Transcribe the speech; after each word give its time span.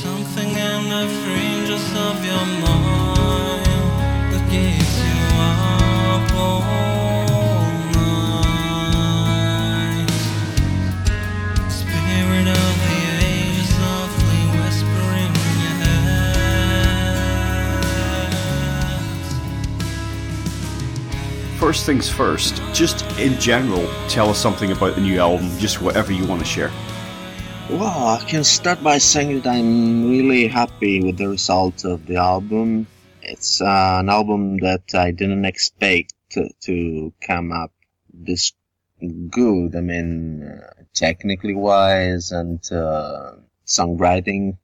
Something 0.00 0.50
in 0.50 0.90
the 0.90 1.08
fringes 1.24 1.82
of 1.96 2.24
your 2.24 2.46
mind 2.62 3.66
that 4.30 4.44
keeps 4.48 4.98
you 5.02 5.18
up 5.40 6.32
all 6.36 6.62
night. 8.44 10.06
Spirit 11.68 12.46
of 12.46 12.74
the 12.86 13.00
ages 13.26 13.68
softly 13.74 14.42
whispering 14.60 15.34
in 15.34 15.56
your 15.64 15.76
head. 15.82 16.22
First 21.58 21.86
things 21.86 22.08
first, 22.08 22.62
just 22.72 23.02
in 23.18 23.36
general, 23.40 23.84
tell 24.06 24.30
us 24.30 24.38
something 24.38 24.70
about 24.70 24.94
the 24.94 25.00
new 25.00 25.18
album, 25.18 25.50
just 25.58 25.82
whatever 25.82 26.12
you 26.12 26.24
want 26.24 26.40
to 26.40 26.46
share. 26.46 26.70
Well, 27.70 28.08
I 28.08 28.24
can 28.26 28.44
start 28.44 28.82
by 28.82 28.96
saying 28.96 29.42
that 29.42 29.50
I'm 29.50 30.08
really 30.08 30.46
happy 30.46 31.02
with 31.02 31.18
the 31.18 31.28
result 31.28 31.84
of 31.84 32.06
the 32.06 32.16
album. 32.16 32.86
It's 33.20 33.60
uh, 33.60 33.98
an 34.00 34.08
album 34.08 34.56
that 34.60 34.94
I 34.94 35.10
didn't 35.10 35.44
expect 35.44 36.14
to, 36.30 36.48
to 36.62 37.12
come 37.20 37.52
up 37.52 37.72
this 38.10 38.54
good. 39.28 39.76
I 39.76 39.80
mean, 39.82 40.42
uh, 40.44 40.82
technically 40.94 41.52
wise 41.52 42.32
and 42.32 42.58
uh, 42.72 43.32
songwriting 43.66 44.56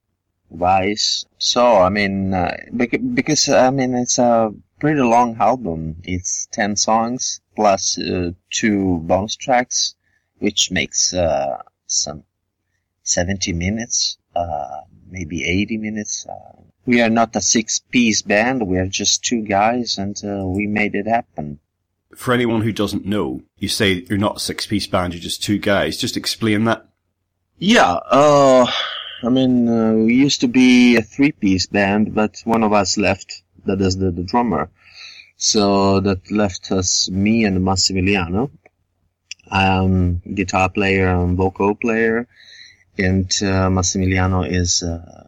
wise. 0.49 1.27
So, 1.37 1.77
I 1.77 1.89
mean, 1.89 2.33
uh, 2.33 2.57
bec- 2.71 3.13
because, 3.13 3.47
I 3.49 3.69
mean, 3.69 3.93
it's 3.93 4.17
a 4.17 4.51
pretty 4.79 5.01
long 5.01 5.37
album. 5.39 5.97
It's 6.03 6.47
10 6.53 6.75
songs 6.75 7.39
plus 7.55 7.99
uh, 7.99 8.31
two 8.49 8.97
bonus 9.03 9.35
tracks, 9.35 9.93
which 10.39 10.71
makes 10.71 11.13
uh, 11.13 11.61
some 11.85 12.23
70 13.05 13.53
minutes, 13.53 14.17
uh, 14.35 14.81
maybe 15.09 15.45
80 15.45 15.77
minutes. 15.77 16.25
Uh, 16.27 16.61
we 16.85 17.01
are 17.01 17.09
not 17.09 17.35
a 17.35 17.41
six 17.41 17.79
piece 17.79 18.21
band. 18.21 18.67
We 18.67 18.77
are 18.77 18.87
just 18.87 19.23
two 19.23 19.41
guys 19.41 19.97
and 19.97 20.19
uh, 20.25 20.45
we 20.45 20.67
made 20.67 20.95
it 20.95 21.07
happen. 21.07 21.59
For 22.15 22.33
anyone 22.33 22.61
who 22.61 22.71
doesn't 22.71 23.05
know, 23.05 23.41
you 23.57 23.67
say 23.67 24.05
you're 24.09 24.17
not 24.17 24.37
a 24.37 24.39
six 24.39 24.65
piece 24.65 24.87
band, 24.87 25.13
you're 25.13 25.21
just 25.21 25.43
two 25.43 25.59
guys. 25.59 25.97
Just 25.97 26.17
explain 26.17 26.65
that. 26.65 26.87
Yeah, 27.57 27.93
uh, 27.93 28.65
I 29.23 29.29
mean, 29.29 29.67
uh, 29.69 29.93
we 29.93 30.15
used 30.15 30.41
to 30.41 30.47
be 30.47 30.97
a 30.97 31.01
three 31.01 31.31
piece 31.31 31.67
band, 31.67 32.13
but 32.13 32.41
one 32.43 32.63
of 32.63 32.73
us 32.73 32.97
left. 32.97 33.43
That 33.65 33.81
is 33.81 33.97
the, 33.97 34.11
the 34.11 34.23
drummer. 34.23 34.69
So 35.37 35.99
that 35.99 36.31
left 36.31 36.71
us 36.71 37.09
me 37.09 37.43
and 37.45 37.59
Massimiliano, 37.59 38.51
um, 39.51 40.21
guitar 40.33 40.69
player 40.69 41.07
and 41.07 41.35
vocal 41.35 41.75
player 41.75 42.27
and 42.97 43.25
uh, 43.41 43.69
Massimiliano 43.69 44.49
is 44.49 44.83
uh, 44.83 45.27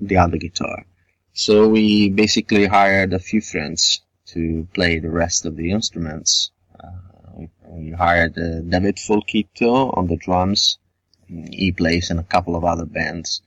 the 0.00 0.16
other 0.18 0.38
guitar. 0.38 0.84
So 1.32 1.68
we 1.68 2.08
basically 2.08 2.66
hired 2.66 3.12
a 3.12 3.18
few 3.18 3.40
friends 3.40 4.02
to 4.26 4.66
play 4.74 4.98
the 4.98 5.10
rest 5.10 5.46
of 5.46 5.56
the 5.56 5.70
instruments. 5.70 6.50
Uh, 6.78 7.46
we 7.68 7.90
hired 7.90 8.38
uh, 8.38 8.60
David 8.60 8.96
Folchitto 8.96 9.96
on 9.96 10.06
the 10.06 10.16
drums. 10.16 10.78
He 11.26 11.72
plays 11.72 12.10
in 12.10 12.18
a 12.18 12.24
couple 12.24 12.56
of 12.56 12.64
other 12.64 12.84
bands. 12.84 13.42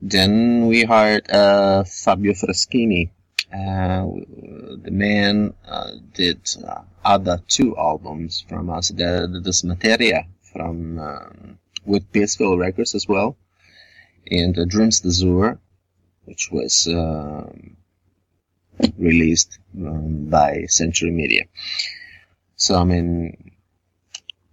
Then 0.00 0.66
we 0.66 0.84
hired 0.84 1.30
uh, 1.30 1.84
Fabio 1.84 2.32
Freschini. 2.32 3.10
Uh, 3.52 4.06
the 4.82 4.90
man 4.90 5.52
did 6.14 6.40
other 7.04 7.42
two 7.48 7.76
albums 7.76 8.44
from 8.48 8.70
us. 8.70 8.88
The, 8.88 9.28
the 9.30 9.40
Desmateria 9.40 10.26
from 10.52 10.98
um, 10.98 11.58
with 11.84 12.10
Peaceville 12.12 12.58
Records 12.58 12.94
as 12.94 13.06
well, 13.08 13.36
and 14.30 14.58
uh, 14.58 14.64
Dreams 14.64 15.00
d'Azur, 15.00 15.58
which 16.24 16.50
was 16.50 16.86
um, 16.88 17.76
released 18.98 19.58
um, 19.76 20.26
by 20.26 20.64
Century 20.68 21.10
Media. 21.10 21.44
So 22.56 22.76
I 22.76 22.84
mean, 22.84 23.52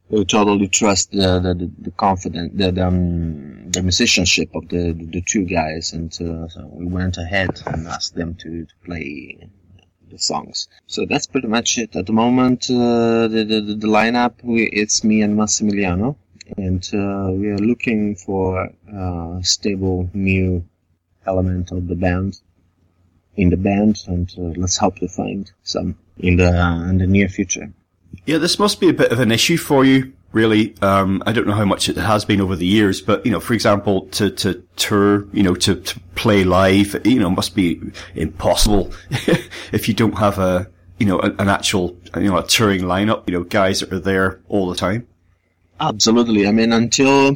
we 0.09 0.25
totally 0.25 0.67
trust 0.67 1.11
the 1.11 1.39
the, 1.39 1.71
the 1.77 1.91
confident 1.91 2.57
the 2.57 2.71
the, 2.71 2.87
um, 2.87 3.69
the 3.71 3.83
musicianship 3.83 4.49
of 4.55 4.67
the, 4.69 4.93
the, 4.93 5.05
the 5.05 5.21
two 5.21 5.45
guys, 5.45 5.93
and 5.93 6.11
uh, 6.13 6.47
so 6.47 6.67
we 6.71 6.85
went 6.85 7.17
ahead 7.17 7.61
and 7.67 7.87
asked 7.87 8.15
them 8.15 8.35
to, 8.35 8.65
to 8.65 8.73
play 8.83 9.47
the 10.09 10.17
songs. 10.17 10.67
So 10.87 11.05
that's 11.05 11.27
pretty 11.27 11.47
much 11.47 11.77
it 11.77 11.95
at 11.95 12.07
the 12.07 12.13
moment. 12.13 12.69
Uh, 12.69 13.27
the, 13.27 13.45
the 13.47 13.61
the 13.61 13.87
lineup 13.87 14.43
we, 14.43 14.63
it's 14.63 15.03
me 15.03 15.21
and 15.21 15.37
Massimiliano 15.37 16.15
and 16.57 16.83
uh, 16.93 17.31
we 17.31 17.49
are 17.49 17.57
looking 17.57 18.15
for 18.15 18.69
a 18.87 19.39
stable 19.43 20.09
new 20.13 20.65
element 21.25 21.71
of 21.71 21.87
the 21.87 21.95
band 21.95 22.39
in 23.35 23.49
the 23.49 23.57
band, 23.57 24.03
and 24.07 24.29
uh, 24.37 24.59
let's 24.59 24.77
hope 24.77 24.97
to 24.97 25.07
find 25.07 25.51
some 25.63 25.97
in 26.17 26.35
the 26.35 26.49
in 26.89 26.97
the 26.97 27.07
near 27.07 27.29
future. 27.29 27.71
Yeah, 28.25 28.37
this 28.37 28.59
must 28.59 28.79
be 28.79 28.89
a 28.89 28.93
bit 28.93 29.11
of 29.11 29.19
an 29.19 29.31
issue 29.31 29.57
for 29.57 29.85
you, 29.85 30.13
really. 30.31 30.75
Um, 30.81 31.23
I 31.25 31.31
don't 31.31 31.47
know 31.47 31.53
how 31.53 31.65
much 31.65 31.89
it 31.89 31.97
has 31.97 32.25
been 32.25 32.41
over 32.41 32.55
the 32.55 32.65
years, 32.65 33.01
but 33.01 33.25
you 33.25 33.31
know, 33.31 33.39
for 33.39 33.53
example, 33.53 34.07
to 34.07 34.29
to 34.31 34.63
tour, 34.75 35.27
you 35.33 35.43
know, 35.43 35.55
to, 35.55 35.75
to 35.75 35.99
play 36.15 36.43
live, 36.43 36.99
you 37.05 37.19
know, 37.19 37.29
must 37.29 37.55
be 37.55 37.81
impossible 38.15 38.91
if 39.71 39.87
you 39.87 39.93
don't 39.93 40.17
have 40.17 40.39
a 40.39 40.69
you 40.99 41.05
know 41.05 41.19
an 41.19 41.47
actual 41.47 41.97
you 42.15 42.29
know 42.29 42.37
a 42.37 42.45
touring 42.45 42.81
lineup, 42.81 43.23
you 43.27 43.33
know, 43.33 43.43
guys 43.43 43.79
that 43.79 43.93
are 43.93 43.99
there 43.99 44.41
all 44.49 44.69
the 44.69 44.75
time. 44.75 45.07
Absolutely. 45.79 46.47
I 46.47 46.51
mean, 46.51 46.73
until 46.73 47.35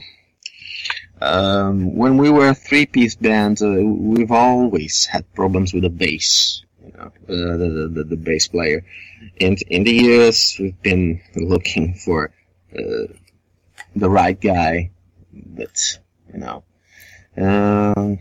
um, 1.22 1.96
when 1.96 2.18
we 2.18 2.30
were 2.30 2.50
a 2.50 2.56
three-piece 2.56 3.16
band, 3.16 3.62
uh, 3.62 3.70
we've 3.70 4.32
always 4.32 5.06
had 5.06 5.32
problems 5.34 5.74
with 5.74 5.84
the 5.84 5.90
bass. 5.90 6.64
You 6.86 6.92
know, 6.98 7.06
uh, 7.06 7.58
the, 7.58 7.90
the, 7.94 8.04
the 8.04 8.18
bass 8.18 8.48
player. 8.50 8.86
And 9.40 9.58
in 9.70 9.84
the 9.84 9.94
years, 9.94 10.58
we've 10.60 10.82
been 10.82 11.22
looking 11.36 11.94
for 11.94 12.32
uh, 12.78 13.08
the 13.96 14.10
right 14.10 14.40
guy, 14.40 14.92
but 15.32 16.00
you 16.34 16.40
know, 16.40 16.64
um, 17.38 18.20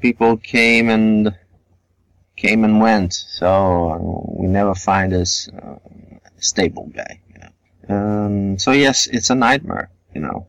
people 0.00 0.36
came 0.36 0.90
and 0.90 1.34
came 2.36 2.64
and 2.64 2.80
went, 2.80 3.12
so 3.14 4.36
we 4.38 4.46
never 4.46 4.74
find 4.74 5.12
a 5.12 5.24
stable 6.38 6.90
guy. 6.94 7.20
Um, 7.90 8.58
so 8.58 8.70
yes, 8.70 9.08
it's 9.08 9.30
a 9.30 9.34
nightmare, 9.34 9.90
you 10.14 10.20
know. 10.20 10.46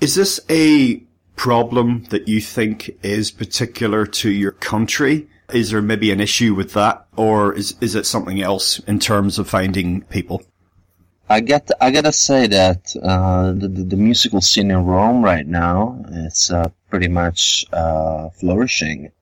Is 0.00 0.16
this 0.16 0.40
a 0.50 1.02
problem 1.36 2.04
that 2.10 2.26
you 2.26 2.40
think 2.40 2.98
is 3.02 3.30
particular 3.30 4.06
to 4.06 4.30
your 4.30 4.52
country? 4.52 5.28
Is 5.52 5.70
there 5.70 5.82
maybe 5.82 6.10
an 6.10 6.20
issue 6.20 6.54
with 6.54 6.72
that, 6.72 7.06
or 7.16 7.52
is 7.54 7.76
is 7.80 7.94
it 7.94 8.06
something 8.06 8.42
else 8.42 8.80
in 8.80 8.98
terms 8.98 9.38
of 9.38 9.48
finding 9.48 10.02
people? 10.02 10.42
I 11.28 11.40
get 11.40 11.70
I 11.80 11.90
gotta 11.90 12.12
say 12.12 12.46
that 12.48 12.96
uh, 13.02 13.52
the, 13.52 13.68
the 13.68 13.96
musical 13.96 14.40
scene 14.40 14.70
in 14.70 14.84
Rome 14.84 15.22
right 15.22 15.46
now 15.46 16.04
it's 16.10 16.50
uh, 16.50 16.68
pretty 16.90 17.08
much 17.08 17.64
uh, 17.72 18.30
flourishing, 18.30 19.12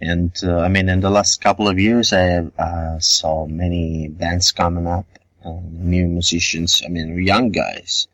and 0.00 0.32
uh, 0.44 0.58
I 0.58 0.68
mean 0.68 0.88
in 0.88 1.00
the 1.00 1.10
last 1.10 1.40
couple 1.40 1.66
of 1.66 1.78
years 1.78 2.12
I 2.12 2.46
uh, 2.58 2.98
saw 3.00 3.46
many 3.46 4.08
bands 4.08 4.52
coming 4.52 4.86
up 4.86 5.06
uh, 5.44 5.60
new 5.70 6.06
musicians. 6.06 6.82
I 6.84 6.88
mean, 6.88 7.22
young 7.24 7.50
guys. 7.50 8.08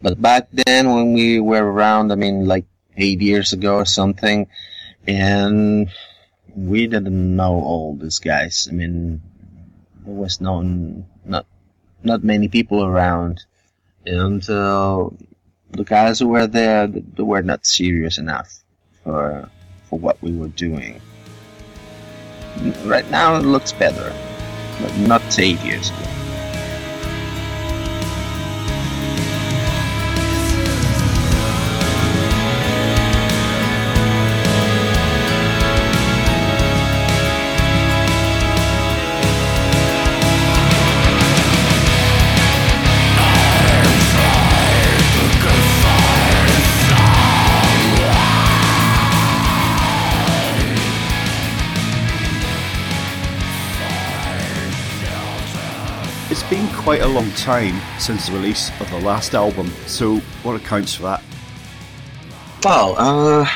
But 0.00 0.20
back 0.20 0.48
then, 0.50 0.92
when 0.92 1.12
we 1.14 1.38
were 1.38 1.64
around, 1.64 2.10
I 2.10 2.16
mean, 2.16 2.46
like 2.46 2.64
eight 2.96 3.20
years 3.20 3.52
ago 3.52 3.76
or 3.76 3.86
something, 3.86 4.48
and 5.06 5.88
we 6.54 6.86
didn't 6.86 7.36
know 7.36 7.54
all 7.54 7.96
these 7.96 8.18
guys. 8.18 8.68
I 8.70 8.74
mean, 8.74 9.22
there 10.04 10.14
was 10.14 10.40
no 10.40 10.62
not 11.24 11.46
not 12.02 12.24
many 12.24 12.48
people 12.48 12.84
around, 12.84 13.44
and 14.04 14.42
uh, 14.50 15.08
the 15.70 15.84
guys 15.84 16.18
who 16.18 16.28
were 16.28 16.46
there 16.46 16.86
they 16.88 17.22
were 17.22 17.42
not 17.42 17.64
serious 17.64 18.18
enough 18.18 18.62
for 19.04 19.48
for 19.88 19.98
what 19.98 20.20
we 20.22 20.32
were 20.32 20.48
doing. 20.48 21.00
Right 22.84 23.08
now, 23.10 23.36
it 23.36 23.44
looks 23.44 23.72
better, 23.72 24.12
but 24.80 24.96
not 24.98 25.38
eight 25.38 25.60
years 25.60 25.90
ago. 25.90 26.31
Quite 56.92 57.08
a 57.08 57.08
long 57.08 57.30
time 57.30 57.80
since 57.98 58.26
the 58.26 58.32
release 58.34 58.70
of 58.78 58.90
the 58.90 59.00
last 59.00 59.34
album, 59.34 59.66
so 59.86 60.16
what 60.42 60.54
accounts 60.56 60.94
for 60.94 61.04
that? 61.04 61.22
Well, 62.62 62.94
uh, 62.98 63.48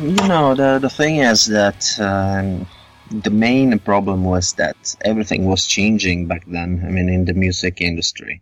You 0.00 0.26
know, 0.26 0.54
the 0.54 0.78
the 0.78 0.88
thing 0.88 1.16
is 1.16 1.44
that 1.48 1.80
um, 2.00 2.66
the 3.10 3.28
main 3.48 3.78
problem 3.78 4.24
was 4.24 4.54
that 4.54 4.96
everything 5.04 5.44
was 5.44 5.66
changing 5.66 6.28
back 6.28 6.44
then. 6.46 6.82
I 6.86 6.88
mean, 6.88 7.10
in 7.10 7.26
the 7.26 7.34
music 7.34 7.82
industry, 7.82 8.40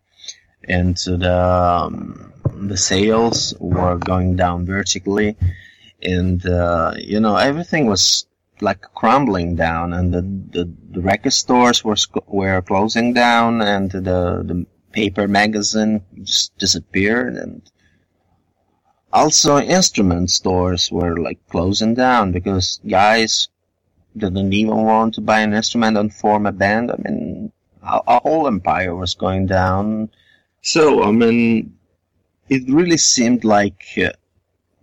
and 0.69 0.97
the 0.97 1.39
um, 1.89 2.33
the 2.69 2.77
sales 2.77 3.53
were 3.59 3.97
going 3.99 4.37
down 4.37 4.65
vertically, 4.65 5.35
and 6.05 6.39
uh, 6.47 6.93
you 7.13 7.19
know 7.19 7.35
everything 7.35 7.87
was 7.87 8.27
like 8.63 8.83
crumbling 8.95 9.57
down, 9.57 9.93
and 9.93 10.13
the 10.13 10.23
the, 10.23 10.73
the 10.91 11.01
record 11.01 11.33
stores 11.33 11.85
were 11.85 11.97
were 12.27 12.63
closing 12.63 13.13
down, 13.13 13.61
and 13.63 13.91
the 13.91 14.01
the 14.45 14.67
paper 14.93 15.29
magazine 15.29 16.03
just 16.23 16.57
disappeared, 16.59 17.35
and 17.35 17.63
also 19.13 19.59
instrument 19.59 20.31
stores 20.31 20.91
were 20.91 21.17
like 21.17 21.39
closing 21.49 21.95
down 21.95 22.33
because 22.33 22.81
guys 22.87 23.49
didn't 24.17 24.53
even 24.53 24.77
want 24.85 25.15
to 25.15 25.21
buy 25.21 25.41
an 25.41 25.55
instrument 25.55 25.97
and 25.97 26.13
form 26.13 26.47
a 26.47 26.53
band. 26.53 26.91
I 26.91 26.97
mean, 26.99 27.53
a, 27.83 28.01
our 28.07 28.21
whole 28.21 28.47
empire 28.47 28.95
was 28.95 29.15
going 29.15 29.47
down. 29.47 30.11
So, 30.63 31.03
I 31.03 31.11
mean, 31.13 31.77
it 32.49 32.69
really 32.69 32.99
seemed 32.99 33.45
like 33.45 33.85
uh, 33.97 34.11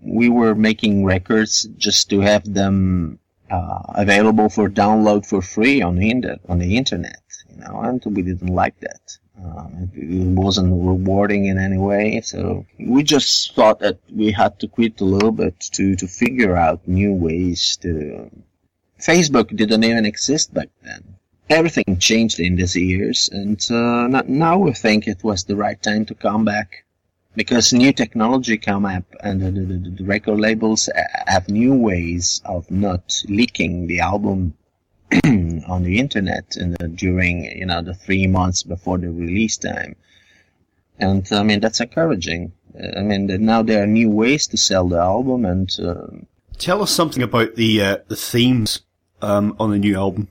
we 0.02 0.30
were 0.30 0.56
making 0.56 1.06
records 1.06 1.68
just 1.78 2.10
to 2.10 2.22
have 2.22 2.52
them 2.52 3.20
uh, 3.50 3.82
available 3.96 4.50
for 4.50 4.70
download 4.70 5.26
for 5.26 5.42
free 5.42 5.82
on 5.82 5.96
the, 5.96 6.10
inter- 6.10 6.40
on 6.48 6.60
the 6.60 6.78
internet, 6.78 7.22
you 7.50 7.58
know, 7.58 7.82
and 7.82 8.04
we 8.06 8.22
didn't 8.22 8.54
like 8.54 8.80
that. 8.80 9.18
Um, 9.44 9.92
it 9.94 10.36
wasn't 10.36 10.72
rewarding 10.72 11.46
in 11.46 11.60
any 11.60 11.78
way, 11.78 12.22
so 12.22 12.66
we 12.80 13.04
just 13.04 13.54
thought 13.54 13.80
that 13.80 14.00
we 14.12 14.32
had 14.32 14.60
to 14.60 14.68
quit 14.68 15.00
a 15.00 15.06
little 15.06 15.32
bit 15.32 15.60
to, 15.74 15.96
to 15.96 16.08
figure 16.08 16.56
out 16.56 16.88
new 16.88 17.14
ways 17.14 17.78
to. 17.84 18.32
Facebook 19.00 19.56
didn't 19.56 19.84
even 19.84 20.08
exist 20.08 20.54
back 20.54 20.70
then. 20.82 21.04
Everything 21.50 22.00
changed 22.00 22.40
in 22.40 22.56
these 22.56 22.76
years, 22.76 23.30
and 23.32 23.64
uh, 23.70 24.08
now 24.28 24.58
we 24.58 24.74
think 24.74 25.08
it 25.08 25.24
was 25.24 25.44
the 25.44 25.56
right 25.56 25.82
time 25.82 26.06
to 26.06 26.16
come 26.16 26.44
back 26.44 26.84
because 27.38 27.72
new 27.72 27.94
technology 27.94 28.58
come 28.58 28.84
up, 28.84 29.04
and 29.22 29.40
the, 29.40 29.52
the, 29.52 29.92
the 29.92 30.04
record 30.04 30.40
labels 30.40 30.90
have 31.28 31.48
new 31.48 31.76
ways 31.76 32.42
of 32.46 32.70
not 32.72 33.22
leaking 33.30 33.86
the 33.86 34.00
album 34.00 34.56
on 35.24 35.84
the 35.84 36.00
internet 36.00 36.58
in 36.58 36.72
the, 36.72 36.88
during 36.88 37.46
you 37.46 37.68
know 37.68 37.84
the 37.84 37.94
three 37.94 38.26
months 38.26 38.64
before 38.64 38.98
the 38.98 39.12
release 39.12 39.56
time, 39.56 39.96
and 40.98 41.26
I 41.32 41.44
mean 41.44 41.60
that's 41.60 41.80
encouraging. 41.80 42.54
I 42.98 43.02
mean 43.02 43.28
now 43.46 43.62
there 43.62 43.84
are 43.84 43.88
new 43.88 44.10
ways 44.10 44.48
to 44.48 44.58
sell 44.58 44.90
the 44.90 44.98
album, 44.98 45.46
and 45.46 45.70
uh, 45.80 46.08
tell 46.58 46.82
us 46.82 46.92
something 46.92 47.22
about 47.22 47.54
the 47.54 47.82
uh, 47.84 47.98
the 48.08 48.16
themes 48.16 48.82
um, 49.22 49.56
on 49.60 49.70
the 49.70 49.78
new 49.78 49.96
album. 49.96 50.28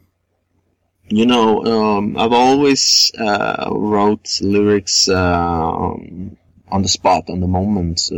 You 1.09 1.25
know, 1.25 1.65
um, 1.65 2.17
I've 2.19 2.33
always 2.33 3.13
uh, 3.17 3.69
wrote 3.71 4.41
lyrics 4.41 5.09
um, 5.09 6.37
on 6.69 6.83
the 6.83 6.89
spot, 6.89 7.31
on 7.31 7.41
the 7.41 7.47
moment, 7.47 8.11
uh, 8.13 8.17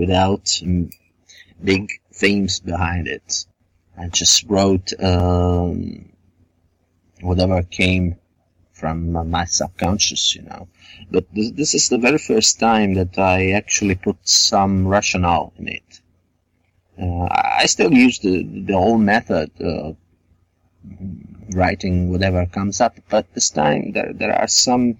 without 0.00 0.60
big 1.62 1.88
themes 2.12 2.60
behind 2.60 3.08
it. 3.08 3.46
I 3.96 4.08
just 4.08 4.44
wrote 4.48 4.92
um, 5.02 6.10
whatever 7.20 7.62
came 7.62 8.16
from 8.72 9.12
my 9.30 9.44
subconscious, 9.44 10.34
you 10.34 10.42
know. 10.42 10.68
But 11.10 11.26
this, 11.32 11.50
this, 11.52 11.74
is 11.74 11.88
the 11.88 11.98
very 11.98 12.18
first 12.18 12.58
time 12.58 12.94
that 12.94 13.18
I 13.18 13.52
actually 13.52 13.94
put 13.94 14.16
some 14.26 14.86
rationale 14.86 15.52
in 15.58 15.68
it. 15.68 16.00
Uh, 17.00 17.28
I 17.30 17.66
still 17.66 17.92
use 17.92 18.18
the 18.20 18.42
the 18.42 18.74
old 18.74 19.00
method 19.00 19.50
writing 21.54 22.10
whatever 22.10 22.46
comes 22.46 22.80
up, 22.80 22.98
but 23.08 23.32
this 23.34 23.50
time 23.50 23.92
there 23.92 24.12
there 24.12 24.34
are 24.34 24.48
some 24.48 24.96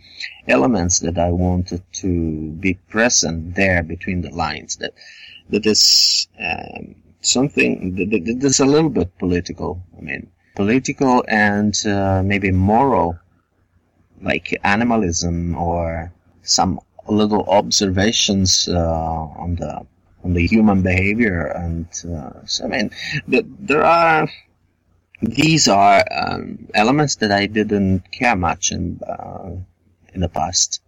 elements 0.48 1.00
that 1.00 1.19
I 1.19 1.31
wanted 1.31 1.82
to 2.02 2.50
be 2.60 2.75
present 2.88 3.54
there 3.54 3.82
between 3.82 4.22
the 4.22 4.31
lines. 4.31 4.76
That 4.76 4.94
that 5.50 5.66
is. 5.66 6.28
Um, 6.38 6.96
something 7.26 7.94
that, 7.96 8.38
that's 8.40 8.60
a 8.60 8.66
little 8.66 8.90
bit 8.90 9.16
political. 9.19 9.82
I 9.96 10.00
mean, 10.00 10.31
political 10.54 11.25
and 11.28 11.75
uh, 11.86 12.22
maybe 12.25 12.50
moral, 12.50 13.19
like 14.20 14.58
animalism 14.62 15.56
or 15.56 16.12
some 16.42 16.81
little 17.08 17.44
observations 17.44 18.69
uh, 18.69 18.76
on 19.36 19.56
the 19.56 19.86
on 20.22 20.32
the 20.32 20.46
human 20.46 20.82
behavior. 20.82 21.46
And 21.46 21.86
uh, 22.08 22.44
so, 22.46 22.64
I 22.64 22.69
mean, 22.69 22.90
the, 23.28 23.44
there 23.58 23.84
are 23.84 24.28
these 25.22 25.69
are 25.69 26.05
um, 26.11 26.69
elements 26.75 27.16
that 27.16 27.32
I 27.32 27.46
didn't 27.46 28.11
care 28.11 28.37
much 28.37 28.72
in 28.72 29.00
uh, 29.06 29.50
in 30.12 30.20
the 30.20 30.28
past 30.28 30.81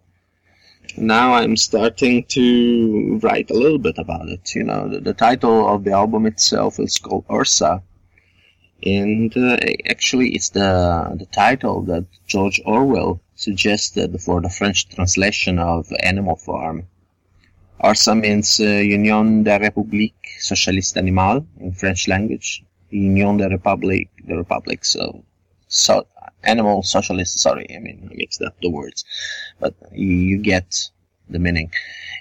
now 0.97 1.35
I'm 1.35 1.57
starting 1.57 2.25
to 2.25 3.19
write 3.23 3.51
a 3.51 3.55
little 3.55 3.79
bit 3.79 3.99
about 3.99 4.29
it. 4.29 4.55
You 4.55 4.65
know, 4.65 4.89
the, 4.89 5.01
the 5.01 5.15
title 5.15 5.69
of 5.69 5.85
the 5.85 5.93
album 5.93 6.27
itself 6.27 6.79
is 6.81 6.99
called 6.99 7.25
Ursa, 7.31 7.83
and 8.83 9.37
uh, 9.37 9.57
actually 9.89 10.31
it's 10.35 10.51
the 10.51 11.15
the 11.19 11.27
title 11.27 11.83
that 11.83 12.07
George 12.27 12.61
Orwell 12.65 13.21
suggested 13.35 14.21
for 14.21 14.41
the 14.41 14.49
French 14.49 14.89
translation 14.89 15.59
of 15.59 15.87
Animal 16.01 16.37
Farm. 16.37 16.87
Ursa 17.85 18.15
means 18.15 18.59
uh, 18.59 18.65
Union 18.65 19.43
de 19.43 19.59
République 19.59 20.41
Socialiste 20.41 20.97
Animale 20.97 21.47
in 21.61 21.73
French 21.73 22.09
language. 22.09 22.65
Union 22.91 23.37
de 23.37 23.49
Republic, 23.49 24.09
the 24.27 24.37
Republic, 24.37 24.85
so, 24.85 25.25
so 25.69 26.07
animal 26.43 26.83
socialist. 26.83 27.39
Sorry, 27.39 27.67
I 27.75 27.79
mean 27.79 28.09
I 28.11 28.15
mixed 28.15 28.43
up 28.43 28.55
the 28.61 28.71
words, 28.71 29.05
but 29.61 29.75
you, 29.93 30.39
get 30.39 30.89
the 31.29 31.39
meaning, 31.39 31.73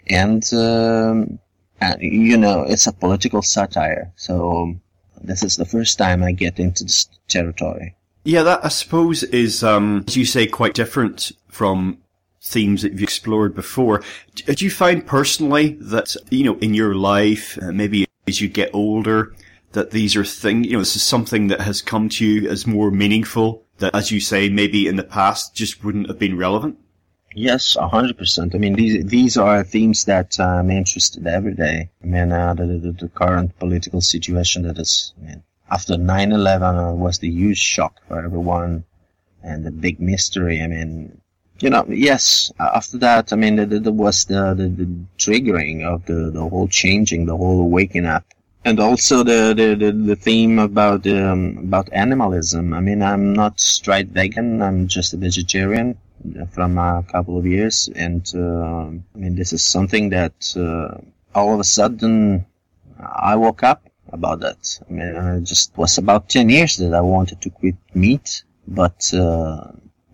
and, 0.08 0.44
um, 0.54 1.40
and 1.82 2.02
you 2.02 2.38
know 2.38 2.64
it's 2.64 2.88
a 2.88 2.94
political 2.94 3.42
satire. 3.42 4.12
So 4.16 4.76
this 5.22 5.44
is 5.44 5.56
the 5.56 5.66
first 5.66 5.98
time 5.98 6.24
I 6.24 6.32
get 6.32 6.60
into 6.60 6.84
this 6.84 7.08
territory. 7.28 7.96
Yeah, 8.24 8.42
that 8.44 8.66
I 8.66 8.70
suppose 8.70 9.22
is, 9.24 9.64
um, 9.64 10.04
as 10.08 10.18
you 10.18 10.26
say, 10.26 10.48
quite 10.48 10.74
different 10.74 11.32
from 11.50 12.00
themes 12.42 12.82
that 12.82 12.92
you've 12.92 13.04
explored 13.04 13.56
before. 13.56 14.04
Did 14.34 14.62
you 14.62 14.70
find 14.70 15.06
personally 15.06 15.78
that, 15.82 16.16
you 16.30 16.44
know, 16.44 16.58
in 16.60 16.74
your 16.74 16.96
life, 16.96 17.58
uh, 17.62 17.72
maybe 17.72 18.06
as 18.28 18.42
you 18.42 18.48
get 18.48 18.70
older, 18.74 19.34
that 19.76 19.92
these 19.92 20.16
are 20.16 20.26
things, 20.26 20.66
you 20.68 20.74
know, 20.74 20.80
this 20.80 20.96
is 20.96 21.04
something 21.04 21.48
that 21.48 21.62
has 21.62 21.82
come 21.82 22.10
to 22.10 22.26
you 22.26 22.50
as 22.50 22.66
more 22.66 22.90
meaningful 22.90 23.64
that, 23.78 23.94
as 23.94 24.12
you 24.12 24.20
say, 24.20 24.50
maybe 24.50 24.88
in 24.88 24.96
the 24.96 25.04
past 25.04 25.54
just 25.54 25.84
wouldn't 25.84 26.08
have 26.08 26.18
been 26.18 26.38
relevant? 26.38 26.80
Yes, 27.36 27.76
hundred 27.80 28.18
percent. 28.18 28.56
I 28.56 28.58
mean, 28.58 28.76
these 28.76 29.06
these 29.06 29.36
are 29.36 29.62
themes 29.64 30.06
that 30.06 30.40
I'm 30.40 30.72
interested 30.72 31.22
in 31.22 31.28
every 31.28 31.54
day. 31.54 31.90
I 32.02 32.06
mean, 32.06 32.32
uh, 32.32 32.54
the, 32.54 32.66
the, 32.66 32.92
the 32.94 33.10
current 33.10 33.60
political 33.60 34.00
situation 34.00 34.64
that 34.64 34.80
is, 34.80 35.14
I 35.20 35.26
mean, 35.26 35.44
after 35.70 35.96
9/11 35.96 36.92
uh, 36.92 36.96
was 36.96 37.20
the 37.20 37.30
huge 37.30 37.58
shock 37.58 38.00
for 38.08 38.24
everyone, 38.24 38.86
and 39.44 39.66
the 39.66 39.72
big 39.72 40.00
mystery. 40.00 40.62
I 40.62 40.68
mean, 40.68 41.22
you 41.60 41.70
know, 41.70 41.86
yes. 41.90 42.54
After 42.58 42.98
that, 43.00 43.34
I 43.34 43.36
mean, 43.36 43.58
there 43.58 43.92
was 43.92 44.26
the, 44.26 44.54
the, 44.54 44.68
the 44.70 44.88
triggering 45.18 45.84
of 45.84 46.06
the 46.06 46.32
the 46.32 46.48
whole 46.48 46.70
changing, 46.70 47.26
the 47.26 47.36
whole 47.36 47.70
waking 47.70 48.06
up 48.06 48.24
and 48.66 48.80
also 48.80 49.24
the, 49.24 49.54
the, 49.56 49.76
the, 49.76 49.92
the 49.92 50.16
theme 50.16 50.58
about 50.58 51.06
um, 51.06 51.58
about 51.60 51.88
animalism. 51.94 52.74
I 52.74 52.80
mean, 52.80 53.02
I'm 53.04 53.32
not 53.34 53.60
straight 53.60 54.08
vegan. 54.08 54.62
I'm 54.62 54.88
just 54.88 55.14
a 55.14 55.18
vegetarian 55.18 55.98
from 56.52 56.80
a 56.80 57.06
couple 57.08 57.38
of 57.38 57.46
years, 57.46 57.88
and 57.96 58.26
uh, 58.36 58.88
I 59.16 59.18
mean, 59.18 59.36
this 59.36 59.54
is 59.54 59.64
something 59.64 60.10
that 60.10 60.34
uh, 60.58 60.98
all 61.36 61.54
of 61.54 61.60
a 61.60 61.64
sudden 61.64 62.46
I 63.00 63.36
woke 63.36 63.62
up 63.62 63.88
about 64.12 64.40
that. 64.40 64.80
I 64.90 64.92
mean, 64.92 65.16
it 65.38 65.44
just 65.44 65.78
was 65.78 66.00
about 66.00 66.28
ten 66.28 66.50
years 66.50 66.78
that 66.78 66.94
I 66.96 67.02
wanted 67.02 67.42
to 67.42 67.52
quit 67.52 67.76
meat, 67.94 68.44
but 68.68 69.12
uh, 69.14 69.68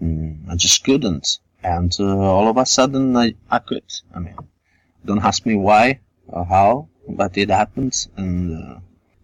mm, 0.03 0.49
I 0.49 0.55
just 0.57 0.83
couldn't, 0.83 1.39
and 1.63 1.95
uh, 1.97 2.17
all 2.19 2.49
of 2.49 2.57
a 2.57 2.65
sudden 2.65 3.15
I, 3.15 3.35
I 3.49 3.59
could. 3.59 3.89
I 4.13 4.19
mean, 4.19 4.35
don't 5.05 5.23
ask 5.23 5.45
me 5.45 5.55
why 5.55 6.01
or 6.27 6.43
how 6.45 6.89
but 7.15 7.37
it 7.37 7.49
happens, 7.49 8.09
and 8.17 8.75
uh, 8.75 8.79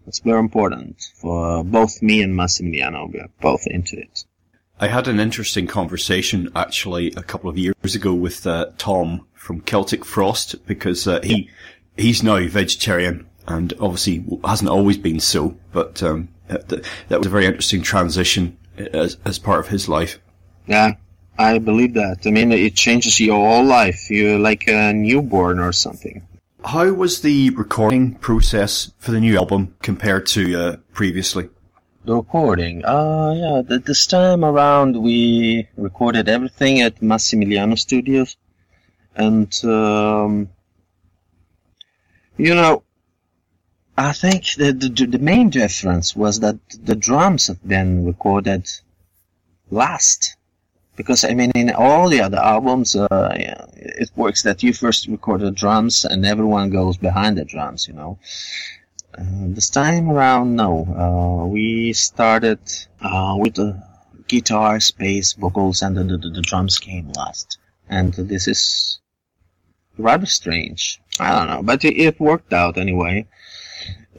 it's 0.08 0.20
very 0.20 0.38
important 0.38 1.10
for 1.14 1.62
both 1.62 2.00
me 2.00 2.22
and 2.22 2.34
Massimiliano. 2.34 3.12
We 3.12 3.20
are 3.20 3.30
both 3.40 3.66
into 3.66 3.98
it. 3.98 4.24
I 4.80 4.86
had 4.86 5.08
an 5.08 5.20
interesting 5.20 5.66
conversation 5.66 6.50
actually 6.54 7.12
a 7.12 7.22
couple 7.22 7.50
of 7.50 7.58
years 7.58 7.94
ago 7.94 8.14
with 8.14 8.46
uh, 8.46 8.70
Tom 8.78 9.26
from 9.34 9.60
Celtic 9.60 10.04
Frost 10.04 10.64
because 10.66 11.06
uh, 11.06 11.20
he 11.22 11.50
he's 11.96 12.22
now 12.22 12.40
vegetarian 12.46 13.26
and 13.46 13.74
obviously 13.80 14.24
hasn't 14.44 14.70
always 14.70 14.96
been 14.96 15.20
so, 15.20 15.56
but 15.72 16.02
um, 16.02 16.28
that, 16.46 16.68
that 17.08 17.18
was 17.18 17.26
a 17.26 17.30
very 17.30 17.44
interesting 17.44 17.82
transition 17.82 18.56
as 18.76 19.16
as 19.24 19.38
part 19.38 19.60
of 19.60 19.68
his 19.68 19.88
life. 19.88 20.20
Yeah, 20.66 20.92
I 21.38 21.58
believe 21.58 21.94
that. 21.94 22.18
I 22.24 22.30
mean, 22.30 22.52
it 22.52 22.76
changes 22.76 23.18
your 23.20 23.36
whole 23.36 23.64
life. 23.64 24.08
You're 24.10 24.38
like 24.38 24.68
a 24.68 24.92
newborn 24.92 25.58
or 25.58 25.72
something 25.72 26.22
how 26.68 26.92
was 26.92 27.22
the 27.22 27.48
recording 27.50 28.14
process 28.16 28.92
for 28.98 29.10
the 29.10 29.20
new 29.20 29.38
album 29.38 29.74
compared 29.80 30.26
to 30.26 30.54
uh, 30.54 30.76
previously? 30.92 31.48
The 32.04 32.14
recording, 32.16 32.84
uh, 32.84 33.32
yeah, 33.34 33.62
th- 33.66 33.84
this 33.84 34.06
time 34.06 34.44
around 34.44 35.02
we 35.02 35.66
recorded 35.78 36.28
everything 36.28 36.82
at 36.82 37.00
Massimiliano 37.00 37.78
Studios, 37.78 38.36
and 39.16 39.50
um, 39.64 40.50
you 42.36 42.54
know, 42.54 42.82
I 43.96 44.12
think 44.12 44.54
the, 44.56 44.72
the 44.72 45.06
the 45.06 45.18
main 45.18 45.48
difference 45.48 46.14
was 46.14 46.40
that 46.40 46.58
the 46.84 46.96
drums 46.96 47.46
have 47.46 47.66
been 47.66 48.04
recorded 48.04 48.68
last 49.70 50.36
because 50.98 51.24
I 51.24 51.32
mean, 51.32 51.52
in 51.54 51.70
all 51.70 52.10
the 52.10 52.20
other 52.20 52.38
albums, 52.38 52.94
uh, 52.96 53.34
yeah, 53.38 53.64
it 53.76 54.10
works 54.16 54.42
that 54.42 54.62
you 54.62 54.74
first 54.74 55.06
record 55.06 55.40
the 55.40 55.52
drums 55.52 56.04
and 56.04 56.26
everyone 56.26 56.70
goes 56.70 56.96
behind 56.98 57.38
the 57.38 57.44
drums, 57.44 57.86
you 57.88 57.94
know. 57.94 58.18
Uh, 59.16 59.46
this 59.56 59.70
time 59.70 60.10
around, 60.10 60.56
no. 60.56 60.72
Uh, 61.02 61.46
we 61.46 61.92
started 61.92 62.58
uh, 63.00 63.36
with 63.38 63.54
the 63.54 63.80
guitar, 64.26 64.78
bass, 64.98 65.32
vocals, 65.34 65.82
and 65.82 65.96
the, 65.96 66.04
the, 66.04 66.30
the 66.30 66.42
drums 66.42 66.78
came 66.78 67.10
last. 67.12 67.58
And 67.88 68.12
this 68.12 68.48
is 68.48 68.98
rather 69.96 70.26
strange. 70.26 71.00
I 71.20 71.30
don't 71.30 71.48
know, 71.48 71.62
but 71.62 71.84
it, 71.84 71.96
it 71.96 72.20
worked 72.20 72.52
out 72.52 72.76
anyway. 72.76 73.26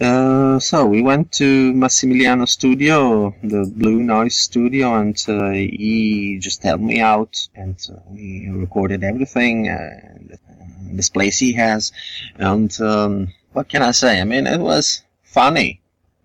Uh, 0.02 0.58
so 0.60 0.86
we 0.86 1.02
went 1.02 1.30
to 1.34 1.74
Massimiliano 1.74 2.48
Studio, 2.48 3.36
the 3.44 3.70
Blue 3.76 4.02
Noise 4.02 4.38
Studio, 4.38 4.96
and 4.96 5.22
uh, 5.28 5.50
he 5.52 6.40
just 6.40 6.64
helped 6.64 6.84
me 6.84 7.02
out, 7.02 7.36
and 7.54 7.76
uh, 7.90 8.00
we 8.10 8.50
recorded 8.50 9.04
everything. 9.04 9.68
Uh, 9.68 10.38
this 10.92 11.10
place 11.10 11.38
he 11.38 11.52
has, 11.54 11.92
and 12.38 12.80
um, 12.80 13.34
what 13.52 13.68
can 13.68 13.82
I 13.82 13.92
say? 13.92 14.22
I 14.22 14.24
mean, 14.24 14.48
it 14.48 14.62
was 14.62 15.04
funny, 15.24 15.82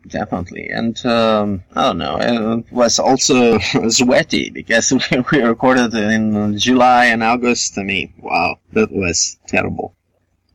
definitely, 0.06 0.68
and 0.68 1.04
um, 1.04 1.64
I 1.74 1.82
don't 1.82 1.98
know. 1.98 2.18
It 2.20 2.72
was 2.72 3.00
also 3.00 3.58
sweaty 3.88 4.50
because 4.50 4.92
we, 4.92 5.24
we 5.32 5.42
recorded 5.42 5.92
in 5.94 6.56
July 6.58 7.06
and 7.06 7.24
August. 7.24 7.76
I 7.76 7.82
mean, 7.82 8.14
wow, 8.20 8.60
that 8.72 8.92
was 8.92 9.36
terrible. 9.48 9.96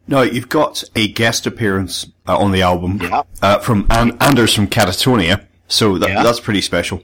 Now, 0.10 0.24
you've 0.24 0.50
got 0.50 0.84
a 0.96 1.08
guest 1.08 1.46
appearance 1.46 2.08
uh, 2.28 2.36
on 2.36 2.52
the 2.52 2.64
album 2.64 3.00
Yeah. 3.00 3.22
uh, 3.44 3.60
from 3.60 3.86
An- 3.92 4.18
Anders 4.20 4.56
from 4.56 4.66
Katatonia, 4.68 5.46
so 5.68 6.00
that, 6.00 6.10
Yeah. 6.10 6.24
that's 6.24 6.40
pretty 6.40 6.62
special. 6.62 7.04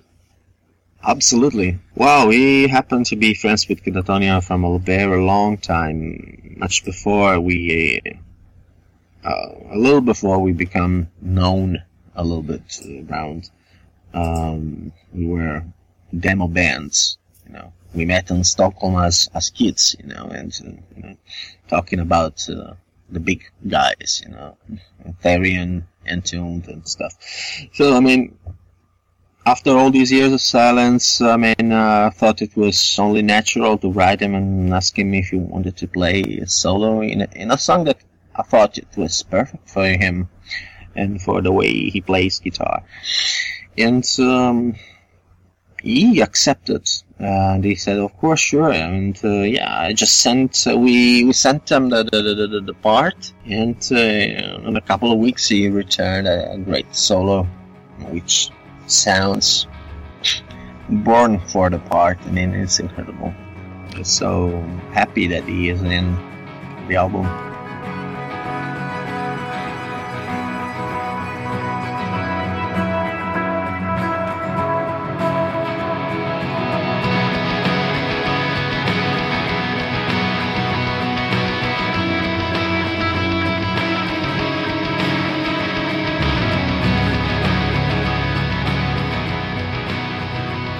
Absolutely. 1.03 1.77
Wow, 1.93 2.25
we 2.27 2.67
happened 2.67 3.05
to 3.07 3.15
be 3.15 3.35
friends 3.35 3.69
with 3.69 3.83
Katatonia 3.83 4.43
from 4.43 4.65
a 4.65 4.79
very 4.79 5.21
long 5.21 5.57
time, 5.59 6.55
much 6.57 6.83
before 6.83 7.39
we, 7.39 8.01
uh, 9.23 9.49
a 9.71 9.77
little 9.77 10.01
before 10.01 10.39
we 10.39 10.51
become 10.51 11.07
known 11.21 11.83
a 12.15 12.23
little 12.23 12.41
bit 12.41 12.63
around. 13.07 13.51
Um, 14.15 14.91
we 15.13 15.27
were 15.27 15.63
demo 16.19 16.47
bands, 16.47 17.19
you 17.45 17.53
know. 17.53 17.71
We 17.93 18.05
met 18.05 18.31
in 18.31 18.43
Stockholm 18.43 18.95
as, 18.97 19.29
as 19.35 19.51
kids, 19.51 19.95
you 19.99 20.07
know, 20.11 20.25
and, 20.25 20.51
uh, 20.65 20.71
you 20.97 21.03
know, 21.03 21.15
talking 21.67 21.99
about, 21.99 22.49
uh, 22.49 22.73
the 23.09 23.19
big 23.19 23.43
guys, 23.67 24.21
you 24.25 24.31
know, 24.31 24.57
Therion, 25.23 25.83
Entombed 26.07 26.67
and 26.67 26.87
stuff. 26.87 27.15
So, 27.73 27.95
I 27.95 27.99
mean, 27.99 28.37
after 29.45 29.71
all 29.71 29.91
these 29.91 30.11
years 30.11 30.33
of 30.33 30.41
silence, 30.41 31.21
I 31.21 31.37
mean, 31.37 31.71
uh, 31.71 32.09
I 32.11 32.15
thought 32.15 32.41
it 32.41 32.55
was 32.55 32.97
only 32.99 33.21
natural 33.21 33.77
to 33.79 33.91
write 33.91 34.21
him 34.21 34.35
and 34.35 34.73
ask 34.73 34.97
him 34.97 35.13
if 35.13 35.29
he 35.29 35.37
wanted 35.37 35.77
to 35.77 35.87
play 35.87 36.21
a 36.41 36.47
solo 36.47 37.01
in 37.01 37.21
a, 37.21 37.27
in 37.35 37.51
a 37.51 37.57
song 37.57 37.83
that 37.85 37.99
I 38.35 38.43
thought 38.43 38.77
it 38.77 38.87
was 38.97 39.23
perfect 39.23 39.69
for 39.69 39.85
him 39.85 40.29
and 40.95 41.21
for 41.21 41.41
the 41.41 41.51
way 41.51 41.89
he 41.89 42.01
plays 42.01 42.39
guitar. 42.39 42.83
And 43.77 44.07
um, 44.19 44.75
he 45.81 46.21
accepted. 46.21 46.89
And 47.17 47.63
he 47.63 47.75
said, 47.75 47.97
"Of 47.97 48.15
course, 48.17 48.41
sure." 48.41 48.71
And 48.71 49.17
uh, 49.23 49.41
yeah, 49.43 49.73
I 49.79 49.93
just 49.93 50.19
sent. 50.19 50.67
Uh, 50.67 50.77
we 50.77 51.23
we 51.23 51.31
sent 51.31 51.71
him 51.71 51.89
the 51.89 52.03
the, 52.03 52.21
the, 52.21 52.47
the, 52.47 52.61
the 52.61 52.73
part, 52.73 53.31
and 53.45 53.77
uh, 53.91 53.95
in 53.95 54.75
a 54.75 54.81
couple 54.81 55.13
of 55.13 55.19
weeks 55.19 55.47
he 55.47 55.69
returned 55.69 56.27
a, 56.27 56.51
a 56.51 56.57
great 56.57 56.93
solo, 56.93 57.43
which 58.09 58.51
sounds 58.87 59.65
born 60.89 61.39
for 61.39 61.69
the 61.69 61.79
part. 61.79 62.17
I 62.25 62.31
mean, 62.31 62.53
it's 62.53 62.79
incredible. 62.79 63.33
So 64.03 64.61
happy 64.91 65.27
that 65.27 65.45
he 65.45 65.69
is 65.69 65.81
in 65.83 66.15
the 66.89 66.97
album. 66.97 67.54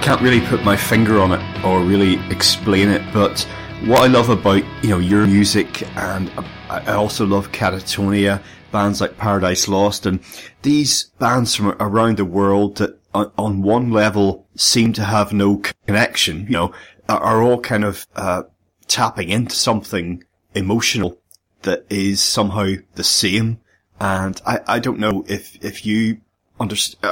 Can't 0.06 0.22
really 0.22 0.46
put 0.46 0.62
my 0.62 0.76
finger 0.76 1.18
on 1.18 1.32
it 1.32 1.64
or 1.64 1.80
really 1.82 2.20
explain 2.30 2.90
it, 2.90 3.02
but 3.12 3.40
what 3.86 4.02
I 4.02 4.06
love 4.06 4.28
about 4.28 4.62
you 4.84 4.90
know 4.90 4.98
your 5.00 5.26
music, 5.26 5.82
and 5.98 6.30
I 6.70 6.92
also 6.92 7.26
love 7.26 7.50
Katatonia, 7.50 8.40
bands 8.70 9.00
like 9.00 9.18
Paradise 9.18 9.66
Lost, 9.66 10.06
and 10.06 10.20
these 10.62 11.06
bands 11.18 11.56
from 11.56 11.74
around 11.80 12.18
the 12.18 12.24
world 12.24 12.76
that 12.76 13.00
on, 13.12 13.32
on 13.36 13.62
one 13.62 13.90
level 13.90 14.46
seem 14.54 14.92
to 14.92 15.02
have 15.02 15.32
no 15.32 15.60
connection, 15.88 16.44
you 16.44 16.52
know, 16.52 16.72
are, 17.08 17.42
all 17.42 17.60
kind 17.60 17.84
of 17.84 18.06
uh, 18.14 18.44
tapping 18.86 19.30
into 19.30 19.56
something 19.56 20.22
emotional 20.54 21.18
that 21.62 21.84
is 21.90 22.22
somehow 22.22 22.74
the 22.94 23.02
same. 23.02 23.58
And 23.98 24.40
I, 24.46 24.60
I 24.68 24.78
don't 24.78 25.00
know 25.00 25.24
if, 25.26 25.58
if 25.64 25.84
you 25.84 26.20
uh, 26.60 26.64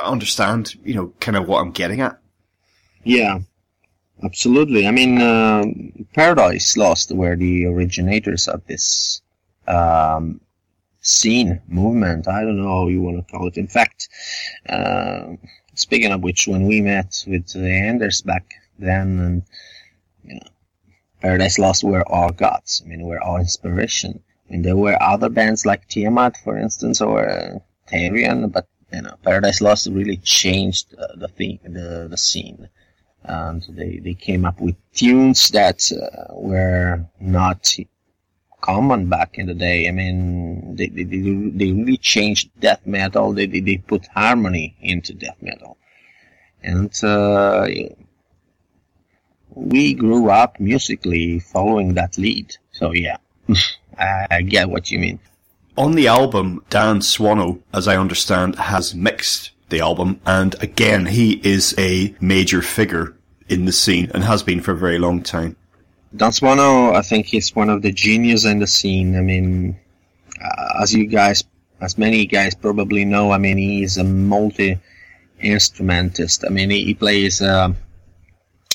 understand, 0.05 0.77
you 0.85 0.95
know, 0.95 1.13
kind 1.19 1.37
of 1.37 1.49
what 1.49 1.61
I'm 1.61 1.73
getting 1.73 2.01
at. 2.01 2.21
Yeah, 3.05 3.41
absolutely. 4.23 4.87
I 4.87 4.91
mean, 4.91 5.21
uh, 5.21 5.65
Paradise 6.15 6.77
Lost 6.77 7.13
were 7.13 7.37
the 7.37 7.67
originators 7.67 8.49
of 8.49 8.67
this 8.67 9.23
um, 9.69 10.41
scene 11.01 11.61
movement. 11.69 12.29
I 12.29 12.43
don't 12.43 12.57
know 12.57 12.69
how 12.69 12.89
you 12.89 13.03
want 13.03 13.27
to 13.27 13.33
call 13.33 13.49
it. 13.49 13.59
In 13.59 13.69
fact, 13.69 14.09
uh, 14.69 15.35
speaking 15.75 16.13
of 16.13 16.23
which, 16.23 16.49
when 16.49 16.67
we 16.67 16.81
met 16.81 17.25
with 17.27 17.49
the 17.49 17.71
Anders 17.71 18.23
back 18.23 18.55
then, 18.79 19.19
and 19.21 19.43
you 20.25 20.35
know, 20.37 20.49
Paradise 21.21 21.59
Lost 21.59 21.85
were 21.85 22.09
our 22.11 22.33
gods. 22.33 22.83
I 22.85 22.89
mean, 22.89 23.03
were 23.03 23.23
our 23.23 23.41
inspiration. 23.41 24.23
I 24.49 24.53
mean, 24.53 24.63
there 24.63 24.77
were 24.77 25.03
other 25.03 25.29
bands 25.29 25.67
like 25.67 25.89
Tiamat, 25.89 26.37
for 26.39 26.57
instance, 26.57 27.01
or 27.03 27.29
uh, 27.29 27.59
but 27.91 28.67
you 28.93 29.03
know, 29.03 29.17
Paradise 29.23 29.61
Lost 29.61 29.89
really 29.89 30.17
changed 30.19 30.95
uh, 30.95 31.17
the 31.17 31.29
thing, 31.29 31.59
the 31.65 32.07
the 32.09 32.17
scene 32.17 32.69
and 33.25 33.63
they, 33.71 33.99
they 33.99 34.15
came 34.15 34.45
up 34.45 34.61
with 34.61 34.77
tunes 34.93 35.49
that 35.51 35.91
uh, 35.93 36.35
were 36.35 37.05
not 37.21 37.75
common 38.61 39.09
back 39.09 39.39
in 39.39 39.47
the 39.47 39.55
day. 39.55 39.89
I 39.89 39.91
mean, 39.91 40.77
they, 40.77 40.89
they, 40.89 41.05
they, 41.05 41.73
really 41.73 41.99
changed 41.99 42.51
death 42.61 42.87
metal. 42.87 43.33
They, 43.33 43.47
they, 43.47 43.61
they 43.61 43.77
put 43.77 44.07
harmony 44.07 44.75
into 44.81 45.13
death 45.13 45.37
metal. 45.41 45.77
And 46.63 46.93
uh, 47.05 47.69
we 49.55 49.95
grew 49.95 50.31
up 50.31 50.59
musically 50.59 51.41
following 51.41 51.95
that 51.95 52.17
lead. 52.17 52.57
So 52.73 52.93
yeah, 52.93 53.19
I, 53.99 54.27
I 54.31 54.43
get 54.43 54.71
what 54.71 54.91
you 54.91 54.99
mean. 54.99 55.19
On 55.77 55.95
the 55.95 56.07
album, 56.07 56.65
Dan 56.71 57.01
Swanö, 57.01 57.61
as 57.73 57.89
I 57.89 57.97
understand, 57.97 58.57
has 58.57 58.95
mixed 58.95 59.51
the 59.69 59.81
album, 59.81 60.21
and 60.25 60.55
again, 60.63 61.07
he 61.07 61.41
is 61.43 61.75
a 61.77 62.15
major 62.21 62.63
figure 62.63 63.14
in 63.49 63.65
the 63.65 63.73
scene 63.73 64.11
and 64.15 64.25
has 64.25 64.43
been 64.43 64.61
for 64.61 64.73
a 64.73 64.77
very 64.77 64.99
long 64.99 65.23
time. 65.23 65.57
Dan 66.17 66.31
Swanö, 66.31 66.95
I 66.95 67.03
think 67.03 67.27
he's 67.27 67.55
one 67.55 67.71
of 67.71 67.83
the 67.83 67.93
geniuses 67.93 68.45
in 68.45 68.61
the 68.61 68.67
scene. 68.67 69.17
I 69.17 69.21
mean, 69.21 69.77
uh, 70.41 70.83
as 70.83 70.95
you 70.95 71.07
guys, 71.07 71.43
as 71.81 71.99
many 71.99 72.27
guys 72.27 72.55
probably 72.55 73.05
know, 73.05 73.33
I 73.33 73.39
mean, 73.39 73.59
he's 73.59 73.97
a 73.97 74.05
multi 74.05 74.79
instrumentist. 75.41 76.45
I 76.47 76.51
mean, 76.51 76.71
he, 76.71 76.85
he 76.85 76.95
plays 76.95 77.43
uh, 77.43 77.73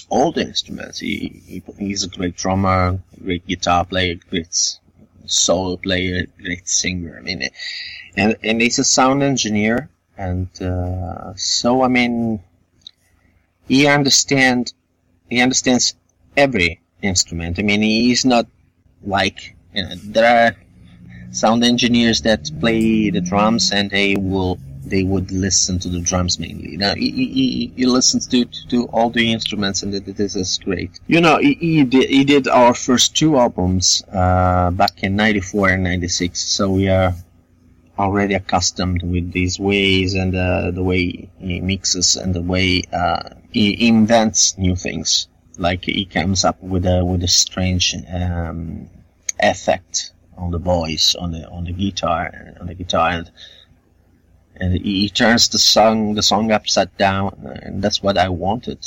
all 0.09 0.31
the 0.31 0.41
instruments. 0.41 0.99
He, 0.99 1.41
he 1.45 1.63
he's 1.77 2.03
a 2.03 2.09
great 2.09 2.35
drummer, 2.35 2.99
great 3.23 3.47
guitar 3.47 3.85
player, 3.85 4.15
great 4.29 4.53
solo 5.25 5.77
player, 5.77 6.25
great 6.43 6.67
singer. 6.67 7.17
I 7.17 7.21
mean, 7.21 7.49
and 8.17 8.35
and 8.43 8.61
he's 8.61 8.79
a 8.79 8.83
sound 8.83 9.23
engineer, 9.23 9.89
and 10.17 10.49
uh, 10.61 11.33
so 11.35 11.83
I 11.83 11.87
mean, 11.87 12.43
he 13.69 13.87
understand 13.87 14.73
he 15.29 15.39
understands 15.41 15.95
every 16.35 16.81
instrument. 17.01 17.59
I 17.59 17.61
mean, 17.61 17.81
he's 17.81 18.25
not 18.25 18.47
like 19.03 19.55
you 19.73 19.83
know, 19.83 19.95
there 19.95 20.47
are 20.47 20.55
sound 21.31 21.63
engineers 21.63 22.21
that 22.21 22.49
play 22.59 23.11
the 23.11 23.21
drums 23.21 23.71
and 23.71 23.89
they 23.89 24.15
will 24.15 24.59
they 24.83 25.03
would 25.03 25.31
listen 25.31 25.77
to 25.79 25.89
the 25.89 25.99
drums 25.99 26.39
mainly. 26.39 26.75
Now 26.75 26.95
he, 26.95 27.11
he, 27.11 27.71
he 27.75 27.85
listens 27.85 28.25
to, 28.27 28.45
to 28.69 28.85
all 28.87 29.11
the 29.11 29.31
instruments, 29.31 29.83
and 29.83 29.93
this 29.93 30.35
is 30.35 30.59
great. 30.63 30.99
You 31.05 31.21
know, 31.21 31.37
he, 31.37 31.53
he, 31.53 31.83
did, 31.83 32.09
he 32.09 32.23
did 32.23 32.47
our 32.47 32.73
first 32.73 33.15
two 33.15 33.37
albums 33.37 34.03
uh, 34.11 34.71
back 34.71 35.03
in 35.03 35.15
'94 35.15 35.69
and 35.69 35.83
'96, 35.83 36.39
so 36.39 36.71
we 36.71 36.89
are 36.89 37.13
already 37.99 38.33
accustomed 38.33 39.03
with 39.03 39.31
these 39.31 39.59
ways 39.59 40.15
and 40.15 40.35
uh, 40.35 40.71
the 40.71 40.83
way 40.83 41.29
he 41.37 41.61
mixes 41.61 42.15
and 42.15 42.33
the 42.33 42.41
way 42.41 42.83
uh, 42.93 43.29
he 43.51 43.87
invents 43.87 44.57
new 44.57 44.75
things. 44.75 45.27
Like 45.57 45.83
he 45.83 46.05
comes 46.05 46.45
up 46.45 46.63
with 46.63 46.85
a 46.85 47.03
with 47.03 47.21
a 47.23 47.27
strange 47.27 47.93
um, 48.11 48.89
effect 49.39 50.13
on 50.37 50.51
the 50.51 50.57
voice 50.57 51.15
on 51.15 51.31
the 51.31 51.47
on 51.49 51.65
the 51.65 51.73
guitar 51.73 52.55
on 52.61 52.67
the 52.67 52.73
guitar 52.73 53.09
and 53.09 53.31
and 54.59 54.73
he 54.73 55.09
turns 55.09 55.49
the 55.49 55.59
song 55.59 56.15
the 56.15 56.23
song 56.23 56.51
upside 56.51 56.95
down, 56.97 57.59
and 57.63 57.81
that's 57.81 58.03
what 58.03 58.17
I 58.17 58.29
wanted. 58.29 58.85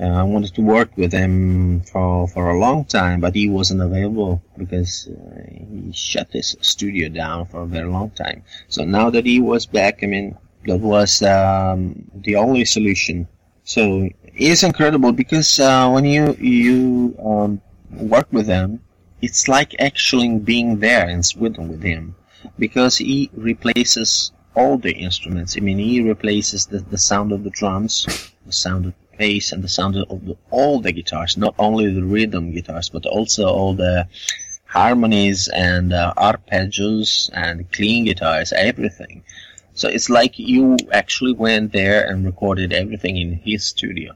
Uh, 0.00 0.06
I 0.06 0.22
wanted 0.22 0.54
to 0.54 0.62
work 0.62 0.90
with 0.96 1.12
him 1.12 1.82
for 1.82 2.26
for 2.26 2.48
a 2.50 2.58
long 2.58 2.86
time, 2.86 3.20
but 3.20 3.34
he 3.34 3.50
wasn't 3.50 3.82
available 3.82 4.42
because 4.56 5.08
uh, 5.08 5.42
he 5.50 5.92
shut 5.92 6.28
his 6.32 6.56
studio 6.62 7.10
down 7.10 7.44
for 7.46 7.62
a 7.62 7.66
very 7.66 7.88
long 7.88 8.10
time. 8.10 8.42
So 8.68 8.84
now 8.84 9.10
that 9.10 9.26
he 9.26 9.40
was 9.40 9.66
back, 9.66 10.02
I 10.02 10.06
mean, 10.06 10.38
that 10.66 10.80
was 10.80 11.20
um, 11.22 12.10
the 12.14 12.36
only 12.36 12.64
solution. 12.64 13.28
So 13.64 14.08
it's 14.24 14.62
incredible 14.62 15.12
because 15.12 15.60
uh, 15.60 15.90
when 15.90 16.06
you 16.06 16.34
you 16.40 17.14
um, 17.22 17.60
work 17.90 18.28
with 18.32 18.46
him, 18.46 18.80
it's 19.20 19.48
like 19.48 19.74
actually 19.78 20.38
being 20.38 20.78
there 20.80 21.08
in 21.10 21.22
Sweden 21.22 21.68
with 21.68 21.82
him 21.82 22.14
because 22.58 22.96
he 22.96 23.30
replaces 23.34 24.32
all 24.54 24.78
the 24.78 24.92
instruments. 24.92 25.56
I 25.56 25.60
mean, 25.60 25.78
he 25.78 26.00
replaces 26.00 26.66
the, 26.66 26.78
the 26.78 26.98
sound 26.98 27.32
of 27.32 27.44
the 27.44 27.50
drums, 27.50 28.06
the 28.46 28.52
sound 28.52 28.86
of 28.86 28.94
bass, 29.20 29.52
and 29.52 29.62
the 29.62 29.74
sound 29.78 29.94
of 29.96 30.20
the, 30.26 30.36
all 30.50 30.80
the 30.80 30.92
guitars, 30.98 31.36
not 31.36 31.54
only 31.58 31.84
the 31.92 32.08
rhythm 32.16 32.44
guitars, 32.56 32.88
but 32.88 33.04
also 33.06 33.44
all 33.58 33.74
the 33.74 34.08
harmonies 34.78 35.40
and 35.48 35.92
uh, 35.92 36.14
arpeggios 36.16 37.28
and 37.34 37.70
clean 37.76 38.04
guitars, 38.04 38.52
everything. 38.52 39.22
So 39.74 39.88
it's 39.88 40.10
like 40.10 40.38
you 40.38 40.76
actually 40.92 41.34
went 41.46 41.72
there 41.72 42.00
and 42.08 42.24
recorded 42.24 42.72
everything 42.72 43.16
in 43.16 43.30
his 43.48 43.66
studio, 43.66 44.10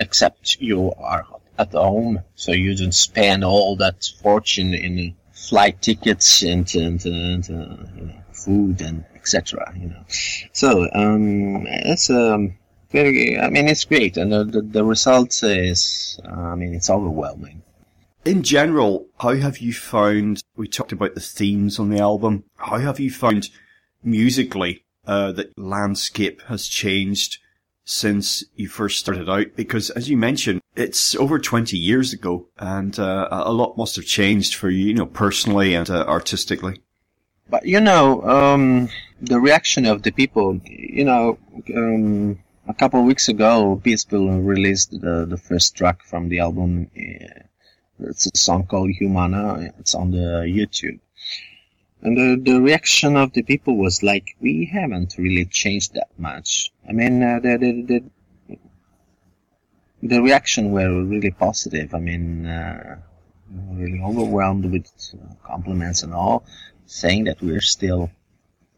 except 0.00 0.56
you 0.60 0.92
are 0.98 1.24
at 1.58 1.72
home, 1.72 2.20
so 2.34 2.52
you 2.52 2.74
don't 2.76 3.00
spend 3.08 3.44
all 3.44 3.76
that 3.76 3.98
fortune 4.22 4.72
in 4.74 5.14
flight 5.32 5.80
tickets 5.82 6.42
and, 6.42 6.66
and, 6.74 7.04
and 7.04 7.44
uh, 7.50 7.76
you 7.96 8.04
know, 8.06 8.20
food 8.32 8.80
and 8.80 9.04
etc. 9.14 9.72
You 9.80 9.88
know, 9.88 10.04
so 10.52 10.68
um, 10.92 11.66
it's 11.66 12.10
um. 12.10 12.56
I 12.94 13.48
mean, 13.50 13.68
it's 13.68 13.84
great, 13.84 14.16
and 14.16 14.32
the 14.32 14.44
the, 14.44 14.62
the 14.62 14.84
result 14.84 15.42
is. 15.42 16.20
I 16.24 16.54
mean, 16.54 16.74
it's 16.74 16.90
overwhelming. 16.90 17.62
In 18.24 18.42
general, 18.42 19.06
how 19.20 19.34
have 19.34 19.58
you 19.58 19.72
found? 19.72 20.42
We 20.56 20.68
talked 20.68 20.92
about 20.92 21.14
the 21.14 21.20
themes 21.20 21.78
on 21.78 21.90
the 21.90 22.00
album. 22.00 22.44
How 22.56 22.78
have 22.78 22.98
you 22.98 23.10
found 23.10 23.48
musically 24.02 24.84
uh, 25.06 25.32
that 25.32 25.56
landscape 25.58 26.42
has 26.42 26.66
changed 26.66 27.38
since 27.84 28.44
you 28.54 28.68
first 28.68 28.98
started 28.98 29.28
out? 29.28 29.54
Because 29.56 29.90
as 29.90 30.10
you 30.10 30.16
mentioned, 30.16 30.60
it's 30.74 31.14
over 31.16 31.38
20 31.38 31.76
years 31.76 32.12
ago 32.12 32.48
and 32.58 32.98
uh, 32.98 33.28
a 33.30 33.52
lot 33.52 33.78
must 33.78 33.96
have 33.96 34.04
changed 34.04 34.54
for 34.54 34.68
you, 34.68 34.86
you 34.86 34.94
know, 34.94 35.06
personally 35.06 35.74
and 35.74 35.88
uh, 35.88 36.04
artistically. 36.06 36.80
But 37.48 37.64
you 37.64 37.80
know, 37.80 38.22
um, 38.22 38.88
the 39.20 39.38
reaction 39.38 39.86
of 39.86 40.02
the 40.02 40.10
people, 40.10 40.60
you 40.64 41.04
know, 41.04 41.38
um, 41.76 42.40
a 42.68 42.74
couple 42.74 43.00
of 43.00 43.06
weeks 43.06 43.28
ago, 43.28 43.80
Peaceville 43.84 44.44
released 44.44 44.90
the, 44.90 45.26
the 45.28 45.36
first 45.36 45.76
track 45.76 46.02
from 46.04 46.28
the 46.28 46.40
album. 46.40 46.90
Uh, 46.96 47.42
it's 48.00 48.26
a 48.26 48.36
song 48.36 48.66
called 48.66 48.90
Umana. 49.00 49.72
It's 49.78 49.94
on 49.94 50.10
the 50.10 50.44
YouTube. 50.46 50.98
And 52.02 52.16
the, 52.16 52.50
the 52.50 52.60
reaction 52.60 53.16
of 53.16 53.32
the 53.32 53.42
people 53.42 53.76
was 53.76 54.02
like, 54.02 54.36
we 54.40 54.70
haven't 54.72 55.16
really 55.18 55.46
changed 55.46 55.94
that 55.94 56.10
much. 56.18 56.70
I 56.88 56.92
mean, 56.92 57.22
uh, 57.22 57.40
the, 57.40 57.56
the, 57.56 58.02
the, 58.48 58.58
the 60.02 60.22
reaction 60.22 60.72
were 60.72 61.02
really 61.04 61.30
positive. 61.30 61.94
I 61.94 61.98
mean, 61.98 62.46
uh, 62.46 62.96
really 63.70 64.00
overwhelmed 64.02 64.66
with 64.70 64.90
compliments 65.44 66.02
and 66.02 66.12
all 66.12 66.44
saying 66.86 67.24
that 67.24 67.40
we're 67.42 67.60
still 67.60 68.10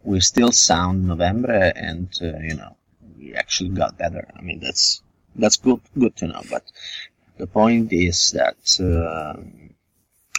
we're 0.05 0.21
still 0.21 0.53
sound 0.53 1.07
Novembre, 1.07 1.73
and 1.77 2.09
uh, 2.23 2.39
you 2.39 2.55
know 2.55 2.77
we 3.19 3.35
actually 3.35 3.71
got 3.71 3.99
better. 3.99 4.27
I 4.37 4.43
mean 4.43 4.61
that's 4.61 5.03
that's 5.37 5.57
good 5.57 5.81
good 5.99 6.17
to 6.17 6.27
know. 6.29 6.43
But 6.51 6.65
the 7.37 7.47
point 7.47 7.93
is 7.93 8.33
that 8.33 8.59
uh, 8.81 9.41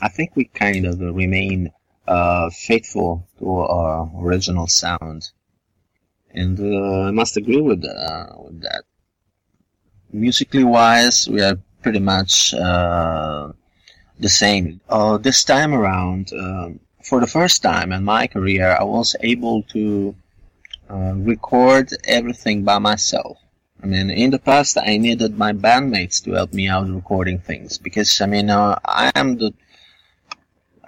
I 0.01 0.09
think 0.09 0.35
we 0.35 0.45
kind 0.45 0.85
of 0.85 0.99
remain 0.99 1.71
uh, 2.07 2.49
faithful 2.49 3.27
to 3.39 3.49
our 3.51 4.09
original 4.17 4.67
sound, 4.67 5.29
and 6.31 6.59
uh, 6.59 7.07
I 7.07 7.11
must 7.11 7.37
agree 7.37 7.61
with 7.61 7.83
uh, 7.85 8.27
with 8.37 8.61
that. 8.61 8.83
Musically 10.11 10.63
wise, 10.63 11.29
we 11.29 11.41
are 11.41 11.57
pretty 11.83 11.99
much 11.99 12.53
uh, 12.53 13.51
the 14.19 14.29
same. 14.29 14.81
this 15.21 15.43
time 15.43 15.73
around. 15.73 16.31
For 17.01 17.19
the 17.21 17.27
first 17.27 17.63
time 17.63 17.91
in 17.91 18.03
my 18.03 18.27
career, 18.27 18.75
I 18.79 18.83
was 18.83 19.15
able 19.21 19.63
to 19.73 20.13
uh, 20.89 21.13
record 21.15 21.91
everything 22.04 22.63
by 22.63 22.80
myself. 22.80 23.38
I 23.82 23.86
mean, 23.86 24.10
in 24.10 24.32
the 24.32 24.39
past, 24.39 24.78
I 24.78 24.97
needed 24.97 25.38
my 25.38 25.54
bandmates 25.54 26.23
to 26.23 26.34
help 26.34 26.52
me 26.54 26.67
out 26.67 26.89
recording 26.89 27.39
things 27.39 27.78
because, 27.78 28.19
I 28.21 28.25
mean, 28.25 28.49
uh, 28.49 28.78
I 28.84 29.12
am 29.15 29.38
the 29.38 29.54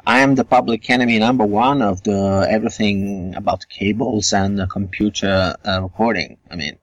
I 0.06 0.20
am 0.22 0.34
the 0.34 0.44
public 0.44 0.90
enemy 0.90 1.20
number 1.20 1.46
one 1.46 1.84
of 1.84 2.02
the 2.02 2.48
everything 2.50 3.36
about 3.36 3.70
cables 3.70 4.34
and 4.34 4.58
the 4.58 4.66
computer 4.66 5.56
uh, 5.64 5.80
recording. 5.84 6.38
I 6.50 6.56
mean, 6.56 6.80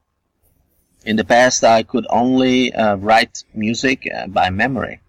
in 1.04 1.16
the 1.16 1.24
past, 1.24 1.64
I 1.64 1.82
could 1.82 2.06
only 2.10 2.72
uh, 2.72 2.94
write 2.96 3.42
music 3.52 4.08
uh, 4.14 4.28
by 4.28 4.50
memory. 4.50 5.00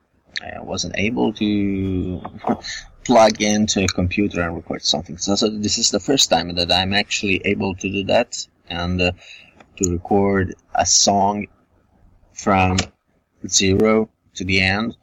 I 0.41 0.60
wasn't 0.62 0.95
able 0.98 1.34
to 1.34 2.22
plug 3.03 3.41
into 3.41 3.83
a 3.83 3.88
computer 3.88 4.41
and 4.41 4.55
record 4.55 4.83
something. 4.83 5.17
So, 5.17 5.35
so, 5.35 5.49
this 5.49 5.77
is 5.77 5.91
the 5.91 5.99
first 5.99 6.29
time 6.29 6.53
that 6.55 6.71
I'm 6.71 6.93
actually 6.93 7.41
able 7.45 7.75
to 7.75 7.89
do 7.89 8.03
that 8.05 8.47
and 8.69 9.01
uh, 9.01 9.12
to 9.77 9.91
record 9.91 10.55
a 10.75 10.85
song 10.85 11.47
from 12.33 12.77
zero 13.47 14.09
to 14.35 14.43
the 14.43 14.62
end, 14.62 14.95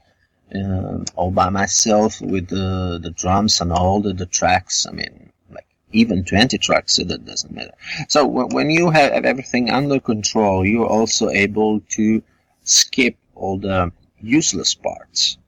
uh, 0.55 0.99
all 1.17 1.31
by 1.31 1.51
myself 1.51 2.21
with 2.21 2.49
the, 2.49 2.99
the 3.03 3.11
drums 3.11 3.61
and 3.61 3.73
all 3.73 4.01
the, 4.01 4.13
the 4.13 4.27
tracks. 4.27 4.87
I 4.87 4.93
mean, 4.93 5.33
like 5.51 5.67
even 5.93 6.25
20 6.25 6.59
tracks, 6.59 6.97
so 6.97 7.05
that 7.05 7.25
doesn't 7.25 7.55
matter. 7.55 7.75
So 8.09 8.27
when 8.27 8.71
you 8.71 8.91
have 8.91 9.25
everything 9.25 9.71
under 9.71 10.01
control, 10.01 10.65
you're 10.65 10.87
also 10.87 11.29
able 11.31 11.81
to 11.91 12.23
skip 12.63 13.17
all 13.35 13.59
the 13.59 13.93
useless 14.21 14.75
parts 14.75 15.39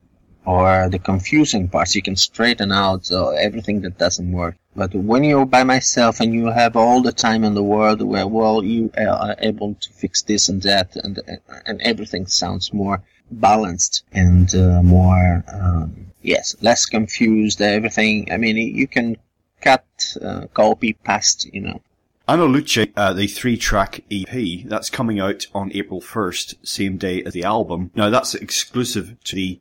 or 0.45 0.89
the 0.89 0.99
confusing 0.99 1.67
parts. 1.67 1.95
You 1.95 2.01
can 2.01 2.15
straighten 2.15 2.71
out 2.71 3.11
uh, 3.11 3.29
everything 3.29 3.81
that 3.81 3.97
doesn't 3.97 4.31
work. 4.31 4.55
But 4.75 4.93
when 4.95 5.23
you're 5.23 5.45
by 5.45 5.63
myself 5.63 6.19
and 6.19 6.33
you 6.33 6.47
have 6.47 6.75
all 6.75 7.01
the 7.01 7.11
time 7.11 7.43
in 7.43 7.53
the 7.53 7.63
world, 7.63 8.01
where 8.01 8.27
well 8.27 8.63
you 8.63 8.91
are 8.97 9.35
able 9.39 9.75
to 9.75 9.89
fix 9.91 10.21
this 10.21 10.49
and 10.49 10.61
that, 10.63 10.95
and 10.95 11.19
and 11.65 11.81
everything 11.81 12.27
sounds 12.27 12.71
more 12.73 13.03
balanced 13.31 14.03
and 14.11 14.53
uh, 14.55 14.81
more 14.81 15.43
um, 15.51 16.11
yes, 16.21 16.55
less 16.61 16.85
confused. 16.85 17.61
Everything. 17.61 18.31
I 18.31 18.37
mean, 18.37 18.57
you 18.57 18.87
can 18.87 19.17
cut, 19.61 19.85
uh, 20.21 20.47
copy, 20.53 20.93
paste. 20.93 21.49
You 21.53 21.61
know. 21.61 21.81
Annoluce, 22.27 22.91
uh, 22.95 23.11
the 23.11 23.25
three-track 23.25 24.03
EP, 24.11 24.63
that's 24.65 24.91
coming 24.91 25.19
out 25.19 25.47
on 25.55 25.71
April 25.73 25.99
1st, 25.99 26.57
same 26.61 26.97
day 26.97 27.23
as 27.23 27.33
the 27.33 27.43
album. 27.43 27.89
Now 27.95 28.11
that's 28.11 28.35
exclusive 28.35 29.15
to 29.23 29.35
the 29.35 29.59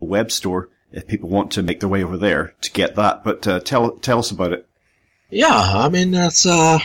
Web 0.00 0.30
store 0.30 0.68
if 0.92 1.06
people 1.06 1.28
want 1.28 1.50
to 1.52 1.62
make 1.62 1.80
their 1.80 1.88
way 1.88 2.02
over 2.02 2.16
there 2.16 2.54
to 2.62 2.70
get 2.72 2.96
that. 2.96 3.24
But 3.24 3.46
uh, 3.46 3.60
tell 3.60 3.92
tell 3.92 4.18
us 4.18 4.30
about 4.30 4.52
it. 4.52 4.66
Yeah, 5.30 5.48
I 5.50 5.88
mean, 5.88 6.12
that's 6.12 6.46
uh, 6.46 6.78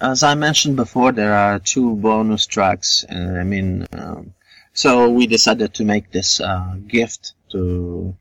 as 0.00 0.22
I 0.22 0.34
mentioned 0.34 0.76
before, 0.76 1.12
there 1.12 1.34
are 1.34 1.58
two 1.58 1.96
bonus 1.96 2.46
tracks. 2.46 3.04
and 3.08 3.38
I 3.38 3.44
mean, 3.44 3.86
um, 3.92 4.34
so 4.74 5.08
we 5.10 5.26
decided 5.26 5.74
to 5.74 5.84
make 5.84 6.10
this 6.10 6.40
uh, 6.40 6.76
gift 6.86 7.32
to 7.50 8.14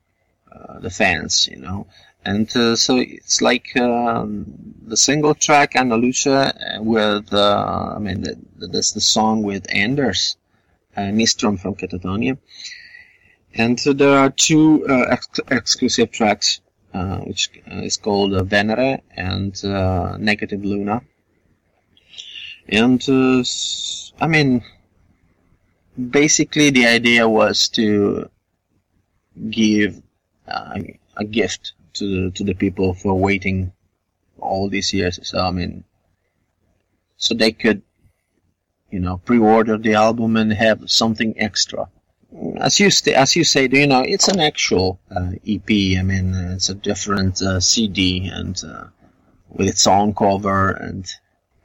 uh, 0.51 0.79
the 0.79 0.89
fans, 0.89 1.47
you 1.47 1.57
know. 1.57 1.87
And 2.25 2.53
uh, 2.57 2.75
so 2.75 2.97
it's 2.97 3.41
like 3.41 3.75
um, 3.77 4.45
the 4.85 4.97
single 4.97 5.33
track 5.33 5.73
Annoluce 5.75 6.25
with, 6.81 7.33
I 7.33 7.99
mean, 7.99 8.25
that's 8.57 8.91
the 8.91 9.01
song 9.01 9.43
with 9.43 9.65
Anders, 9.69 10.35
uh, 10.95 11.01
Nyström 11.01 11.59
from 11.59 11.75
Katatonia. 11.75 12.37
And 13.57 13.79
so 13.79 13.93
there 13.93 14.17
are 14.17 14.29
two 14.29 14.85
uh, 14.87 15.05
ex- 15.09 15.39
exclusive 15.49 16.11
tracks. 16.11 16.61
uh, 16.93 17.19
which 17.19 17.51
is 17.67 17.97
called 17.97 18.33
uh, 18.33 18.43
Venere 18.43 19.01
and 19.15 19.63
uh, 19.63 20.17
Negative 20.17 20.63
Luna. 20.63 21.01
And 22.69 23.01
uh, 23.07 23.43
I 24.19 24.27
mean, 24.27 24.63
basically 26.19 26.69
the 26.71 26.87
idea 26.87 27.27
was 27.27 27.67
to 27.69 28.29
give 29.49 30.01
uh, 30.47 30.79
a 31.15 31.25
gift 31.25 31.73
to 31.93 32.31
to 32.31 32.43
the 32.43 32.55
people 32.55 32.93
for 32.93 33.13
waiting 33.13 33.73
all 34.39 34.69
these 34.69 34.93
years. 34.93 35.19
So 35.23 35.39
I 35.39 35.51
mean, 35.51 35.83
so 37.17 37.35
they 37.35 37.51
could, 37.51 37.81
you 38.89 38.99
know, 38.99 39.17
pre-order 39.17 39.77
the 39.77 39.95
album 39.95 40.35
and 40.37 40.51
have 40.53 40.89
something 40.89 41.35
extra. 41.37 41.89
As 42.57 42.79
you 42.79 42.91
st- 42.91 43.15
as 43.15 43.35
you 43.35 43.43
say, 43.43 43.67
do 43.67 43.77
you 43.77 43.87
know, 43.87 44.01
it's 44.01 44.27
an 44.27 44.39
actual 44.39 44.99
uh, 45.09 45.31
EP. 45.47 45.69
I 45.97 46.03
mean, 46.03 46.33
uh, 46.33 46.53
it's 46.55 46.69
a 46.69 46.75
different 46.75 47.41
uh, 47.41 47.59
CD 47.59 48.27
and 48.27 48.61
uh, 48.65 48.85
with 49.49 49.67
its 49.69 49.87
own 49.87 50.13
cover. 50.13 50.71
And 50.71 51.05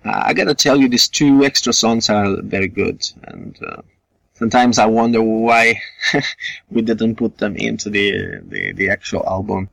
uh, 0.04 0.22
I 0.26 0.34
gotta 0.34 0.54
tell 0.54 0.78
you, 0.80 0.88
these 0.88 1.08
two 1.08 1.44
extra 1.44 1.72
songs 1.72 2.08
are 2.10 2.40
very 2.42 2.68
good. 2.68 3.04
And 3.24 3.58
uh, 3.62 3.82
sometimes 4.34 4.78
I 4.78 4.86
wonder 4.86 5.20
why 5.20 5.80
we 6.70 6.82
didn't 6.82 7.16
put 7.16 7.38
them 7.38 7.56
into 7.56 7.90
the 7.90 8.40
the, 8.42 8.72
the 8.72 8.90
actual 8.90 9.26
album. 9.26 9.68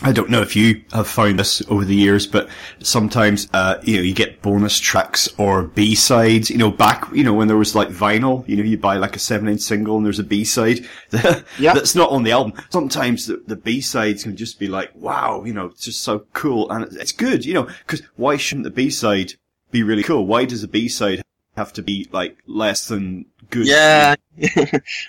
I 0.00 0.12
don't 0.12 0.30
know 0.30 0.42
if 0.42 0.54
you 0.54 0.84
have 0.92 1.08
found 1.08 1.40
this 1.40 1.60
over 1.68 1.84
the 1.84 1.94
years, 1.94 2.24
but 2.24 2.48
sometimes, 2.78 3.48
uh, 3.52 3.80
you 3.82 3.96
know, 3.96 4.02
you 4.02 4.14
get 4.14 4.40
bonus 4.42 4.78
tracks 4.78 5.28
or 5.38 5.64
B-sides, 5.64 6.50
you 6.50 6.56
know, 6.56 6.70
back, 6.70 7.04
you 7.12 7.24
know, 7.24 7.34
when 7.34 7.48
there 7.48 7.56
was 7.56 7.74
like 7.74 7.88
vinyl, 7.88 8.46
you 8.48 8.56
know, 8.56 8.62
you 8.62 8.78
buy 8.78 8.96
like 8.96 9.16
a 9.16 9.18
7-inch 9.18 9.60
single 9.60 9.96
and 9.96 10.06
there's 10.06 10.20
a 10.20 10.24
B-side 10.24 10.86
Yeah. 11.58 11.74
that's 11.74 11.96
not 11.96 12.10
on 12.10 12.22
the 12.22 12.30
album. 12.30 12.52
Sometimes 12.70 13.26
the, 13.26 13.42
the 13.48 13.56
B-sides 13.56 14.22
can 14.22 14.36
just 14.36 14.60
be 14.60 14.68
like, 14.68 14.94
wow, 14.94 15.42
you 15.44 15.52
know, 15.52 15.66
it's 15.66 15.84
just 15.86 16.04
so 16.04 16.20
cool 16.32 16.70
and 16.70 16.84
it's- 16.84 17.10
good, 17.10 17.44
you 17.44 17.54
know, 17.54 17.68
cause 17.88 18.00
why 18.14 18.36
shouldn't 18.36 18.64
the 18.64 18.70
B-side 18.70 19.32
be 19.72 19.82
really 19.82 20.04
cool? 20.04 20.26
Why 20.26 20.44
does 20.44 20.62
the 20.62 20.68
B-side 20.68 21.22
have 21.58 21.72
to 21.74 21.82
be 21.82 22.08
like 22.12 22.38
less 22.46 22.88
than 22.88 23.26
good? 23.50 23.66
Yeah, 23.66 24.14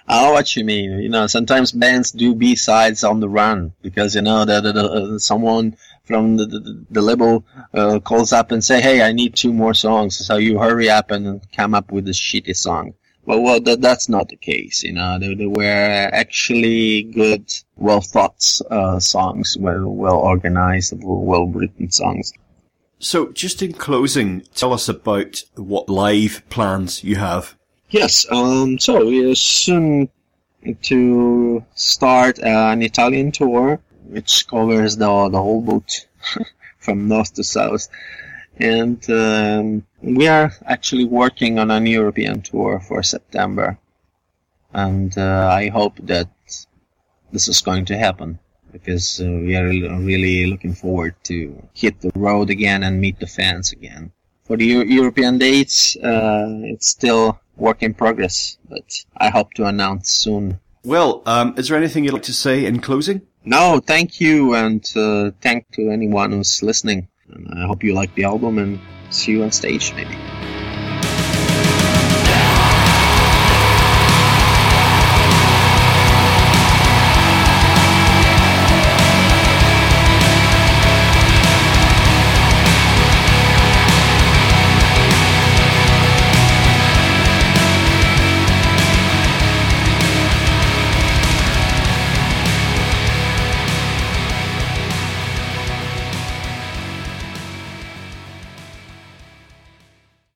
I 0.08 0.24
know 0.24 0.34
what 0.34 0.56
you 0.56 0.66
mean. 0.66 1.00
You 1.00 1.10
know, 1.10 1.28
sometimes 1.28 1.72
bands 1.72 2.12
do 2.12 2.36
B 2.36 2.56
sides 2.56 3.04
on 3.04 3.20
the 3.20 3.30
run 3.30 3.74
because 3.82 4.16
you 4.16 4.22
know 4.22 4.46
that 4.46 4.66
uh, 4.66 5.20
someone 5.20 5.78
from 6.04 6.38
the, 6.38 6.46
the, 6.46 6.86
the 6.90 7.02
label 7.02 7.46
uh, 7.74 8.00
calls 8.00 8.34
up 8.34 8.52
and 8.52 8.64
say, 8.64 8.82
"Hey, 8.82 9.02
I 9.02 9.12
need 9.12 9.36
two 9.36 9.54
more 9.54 9.74
songs," 9.74 10.18
so 10.18 10.38
you 10.38 10.60
hurry 10.60 10.90
up 10.90 11.12
and 11.12 11.42
come 11.56 11.74
up 11.74 11.92
with 11.92 12.08
a 12.08 12.12
shitty 12.12 12.56
song. 12.56 12.94
Well, 13.26 13.42
well, 13.42 13.60
that, 13.62 13.82
that's 13.82 14.10
not 14.10 14.30
the 14.30 14.38
case. 14.38 14.84
You 14.84 14.94
know, 14.94 15.20
they, 15.20 15.36
they 15.36 15.46
were 15.46 16.10
actually 16.12 17.04
good, 17.04 17.46
well 17.76 18.02
thought 18.02 18.44
uh, 18.72 19.00
songs, 19.00 19.56
well 19.60 19.86
well 19.86 20.18
organized, 20.18 20.94
well 20.98 21.46
written 21.46 21.92
songs. 21.92 22.34
So 23.00 23.32
just 23.32 23.62
in 23.62 23.74
closing, 23.74 24.42
tell 24.56 24.74
us 24.74 24.90
about 24.90 25.44
what 25.56 25.90
live 25.90 26.44
plans 26.50 27.02
you 27.04 27.16
have. 27.16 27.56
Yes, 27.90 28.26
um, 28.30 28.78
so 28.78 29.06
we 29.06 29.32
are 29.32 29.36
soon 29.36 30.10
to 30.84 31.66
start 31.76 32.40
an 32.40 32.82
Italian 32.84 33.32
tour, 33.32 33.80
which 34.06 34.46
covers 34.48 34.98
the, 34.98 35.30
the 35.30 35.42
whole 35.42 35.62
boat 35.62 36.08
from 36.78 37.08
north 37.08 37.34
to 37.36 37.44
south. 37.44 37.88
And 38.58 39.10
um, 39.10 39.86
we 40.02 40.28
are 40.28 40.52
actually 40.66 41.06
working 41.06 41.58
on 41.58 41.72
an 41.72 41.86
European 41.86 42.42
tour 42.42 42.82
for 42.82 43.02
September. 43.02 43.80
And 44.74 45.18
uh, 45.18 45.50
I 45.50 45.70
hope 45.70 45.96
that 46.04 46.30
this 47.32 47.48
is 47.48 47.62
going 47.62 47.86
to 47.86 47.98
happen 47.98 48.40
because 48.72 49.22
uh, 49.22 49.26
we 49.26 49.56
are 49.56 49.68
really 49.68 50.46
looking 50.46 50.74
forward 50.74 51.16
to 51.24 51.62
hit 51.74 52.02
the 52.02 52.12
road 52.16 52.50
again 52.50 52.84
and 52.84 53.00
meet 53.02 53.20
the 53.20 53.28
fans 53.28 53.72
again. 53.72 54.12
For 54.44 54.58
the 54.58 54.66
Eu- 54.66 54.84
European 54.84 55.38
dates, 55.38 55.96
uh, 55.98 56.48
it's 56.64 56.90
still 56.90 57.40
work 57.56 57.84
in 57.84 57.94
progress, 57.94 58.58
but 58.68 58.84
I 59.18 59.30
hope 59.30 59.54
to 59.56 59.66
announce 59.66 60.10
soon. 60.10 60.60
Well, 60.84 61.22
um, 61.26 61.54
is 61.58 61.68
there 61.68 61.78
anything 61.78 62.04
you'd 62.04 62.14
like 62.14 62.24
to 62.24 62.34
say 62.34 62.66
in 62.66 62.80
closing? 62.80 63.22
No, 63.46 63.80
thank 63.86 64.20
you, 64.20 64.56
and 64.56 64.84
uh, 64.96 65.32
thank 65.42 65.70
to 65.72 65.90
anyone 65.92 66.32
who's 66.32 66.64
listening. 66.64 67.08
And 67.30 67.48
I 67.60 67.68
hope 67.68 67.84
you 67.84 67.94
like 67.94 68.14
the 68.16 68.24
album, 68.24 68.58
and 68.58 68.80
see 69.12 69.34
you 69.34 69.44
on 69.44 69.52
stage, 69.52 69.94
maybe. 69.94 70.16